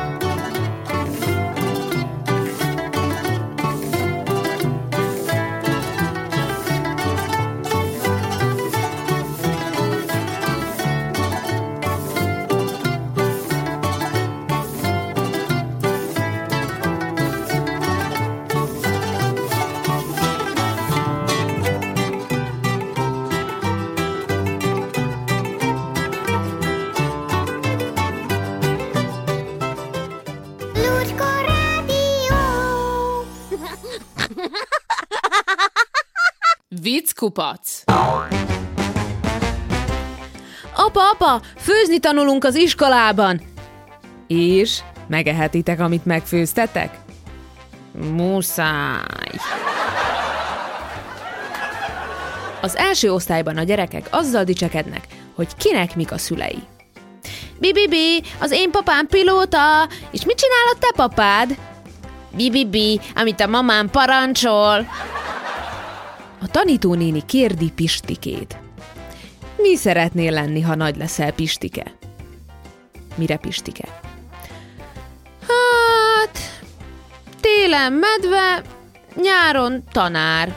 Vicckupac. 37.20 37.83
Apa, 40.74 41.09
apa, 41.11 41.40
főzni 41.56 41.98
tanulunk 41.98 42.44
az 42.44 42.54
iskolában. 42.54 43.40
És 44.26 44.78
megehetitek, 45.09 45.80
amit 45.80 46.04
megfőztetek? 46.04 46.98
Muszáj. 48.12 49.33
Az 52.61 52.76
első 52.76 53.12
osztályban 53.12 53.56
a 53.56 53.62
gyerekek 53.62 54.06
azzal 54.11 54.44
dicsekednek, 54.44 55.06
hogy 55.35 55.56
kinek 55.56 55.96
mik 55.96 56.12
a 56.12 56.18
szülei. 56.18 56.62
Bibibi, 57.59 58.22
az 58.38 58.50
én 58.50 58.70
papám 58.70 59.06
pilóta, 59.06 59.88
és 60.11 60.24
mit 60.24 60.38
csinál 60.38 60.74
a 60.74 60.78
te 60.78 60.92
papád? 60.96 61.56
Bibibi, 62.37 63.00
amit 63.14 63.40
a 63.40 63.46
mamám 63.46 63.90
parancsol. 63.90 64.87
A 66.42 66.46
tanítónéni 66.46 67.24
kérdi 67.26 67.70
Pistikét. 67.70 68.59
Mi 69.57 69.76
szeretnél 69.76 70.33
lenni, 70.33 70.61
ha 70.61 70.74
nagy 70.74 70.96
leszel, 70.96 71.33
Pistike? 71.33 71.92
Mire 73.14 73.37
Pistike? 73.37 74.00
Hát, 75.40 76.38
télen 77.40 77.92
medve, 77.92 78.62
nyáron 79.22 79.85
tanár. 79.92 80.55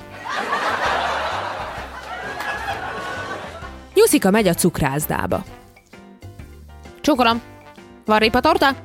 Nyuszika 3.93 4.29
megy 4.29 4.47
a 4.47 4.53
cukrászdába. 4.53 5.43
Csokolom, 7.01 7.41
van 8.05 8.19
répatorta? 8.19 8.75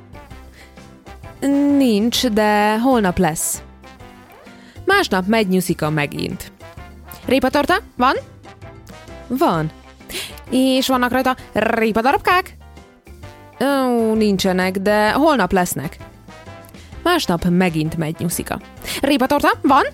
Nincs, 1.76 2.26
de 2.26 2.78
holnap 2.78 3.18
lesz. 3.18 3.62
Másnap 4.84 5.26
megy 5.26 5.48
Nyuszika 5.48 5.90
megint. 5.90 6.52
Répatorta? 7.28 7.76
Van? 7.96 8.14
Van. 9.26 9.70
És 10.50 10.86
vannak 10.86 11.10
rajta 11.10 11.36
répadarabkák? 11.52 12.56
Ó, 13.60 14.14
nincsenek, 14.14 14.78
de 14.78 15.12
holnap 15.12 15.52
lesznek. 15.52 15.96
Másnap 17.02 17.44
megint 17.44 17.96
megy 17.96 18.16
Nyuszika. 18.18 18.60
Répatorta? 19.00 19.50
Van? 19.62 19.84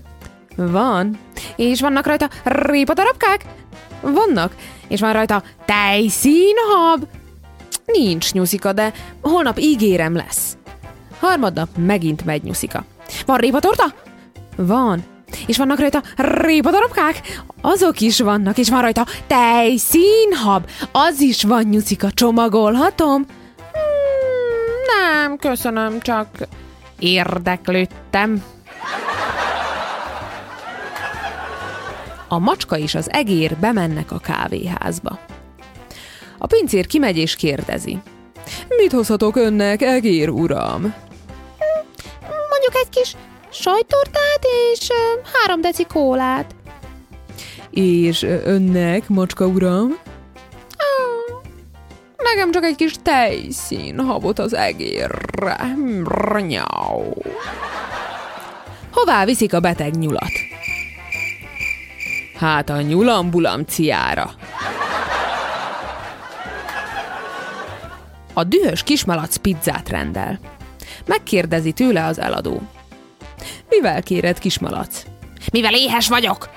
Van. 0.57 1.19
És 1.57 1.81
vannak 1.81 2.07
rajta 2.07 2.29
répadarabkák? 2.45 3.45
Vannak. 4.01 4.55
És 4.89 5.01
van 5.01 5.13
rajta 5.13 5.43
tejszínhab? 5.65 7.07
Nincs 7.85 8.33
Nyuszika, 8.33 8.73
de 8.73 8.93
holnap 9.23 9.59
ígérem 9.59 10.15
lesz. 10.15 10.57
Harmadnap 11.21 11.69
megint 11.77 12.25
megy 12.25 12.43
Nyuszika. 12.43 12.85
Van 13.27 13.37
répatorta? 13.37 13.85
Van. 14.57 15.05
És 15.47 15.57
vannak 15.57 15.79
rajta 15.79 16.03
répadarabkák? 16.17 17.43
Azok 17.61 18.01
is 18.01 18.21
vannak, 18.21 18.59
és 18.59 18.71
van 18.71 18.81
rajta 18.81 19.07
tejszínhab. 19.27 20.69
Az 20.93 21.21
is 21.21 21.43
van, 21.43 21.63
Nyuszika, 21.63 22.11
csomagolhatom? 22.11 23.27
Hmm, 23.73 24.85
nem, 24.87 25.37
köszönöm, 25.37 26.01
csak 26.01 26.29
érdeklődtem. 26.99 28.43
A 32.29 32.39
macska 32.39 32.79
és 32.79 32.95
az 32.95 33.11
egér 33.11 33.57
bemennek 33.57 34.13
a 34.13 34.19
kávéházba. 34.19 35.19
A 36.39 36.47
pincér 36.47 36.87
kimegy 36.87 37.17
és 37.17 37.37
kérdezi. 37.37 37.99
Mit 38.69 38.93
hozhatok 38.93 39.37
önnek, 39.37 39.83
egér 39.83 40.29
uram? 40.29 40.81
Mondjuk 42.51 42.75
egy 42.75 42.89
kis 42.91 43.17
sajtortát 43.55 44.45
és 44.73 44.89
három 45.33 45.61
deci 45.61 45.85
kólát. 45.85 46.55
És 47.71 48.23
önnek, 48.23 49.09
macska 49.09 49.47
uram? 49.47 49.99
Nekem 52.17 52.51
csak 52.51 52.65
egy 52.65 52.77
kis 52.77 52.95
tejszín 53.03 54.01
habot 54.01 54.39
az 54.39 54.55
egérre. 54.55 55.77
Nyau. 56.47 57.13
Hová 58.91 59.25
viszik 59.25 59.53
a 59.55 59.61
beteg 59.61 59.97
nyulat? 59.97 60.33
Hát 62.39 62.71
a 62.71 62.81
nyulambulanciára. 62.81 64.31
A 68.33 68.45
dühös 68.45 68.83
kismalac 68.83 69.37
pizzát 69.37 69.89
rendel. 69.89 70.39
Megkérdezi 71.07 71.73
tőle 71.73 72.05
az 72.05 72.19
eladó. 72.19 72.63
Mivel 73.75 74.03
kéred, 74.03 74.39
kismalac? 74.39 75.03
Mivel 75.53 75.75
éhes 75.75 76.09
vagyok. 76.09 76.49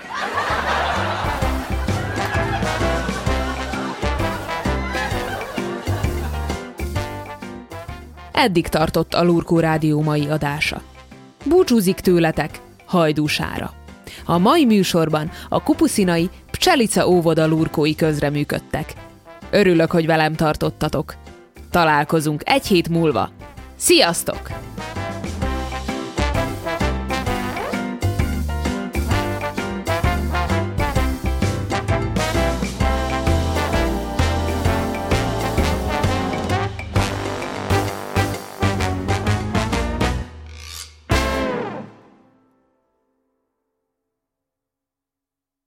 Eddig 8.31 8.67
tartott 8.67 9.13
a 9.13 9.23
Lurkó 9.23 9.59
Rádió 9.59 10.01
mai 10.01 10.27
adása. 10.27 10.81
Búcsúzik 11.45 11.99
tőletek 11.99 12.59
hajdúsára. 12.85 13.73
A 14.25 14.37
mai 14.37 14.65
műsorban 14.65 15.31
a 15.49 15.63
kupuszinai 15.63 16.29
Pcselica 16.51 17.07
óvoda 17.07 17.47
lurkói 17.47 17.95
közreműködtek. 17.95 18.93
Örülök, 19.49 19.91
hogy 19.91 20.05
velem 20.05 20.35
tartottatok. 20.35 21.15
Találkozunk 21.71 22.41
egy 22.45 22.67
hét 22.67 22.89
múlva. 22.89 23.29
Sziasztok! 23.75 24.51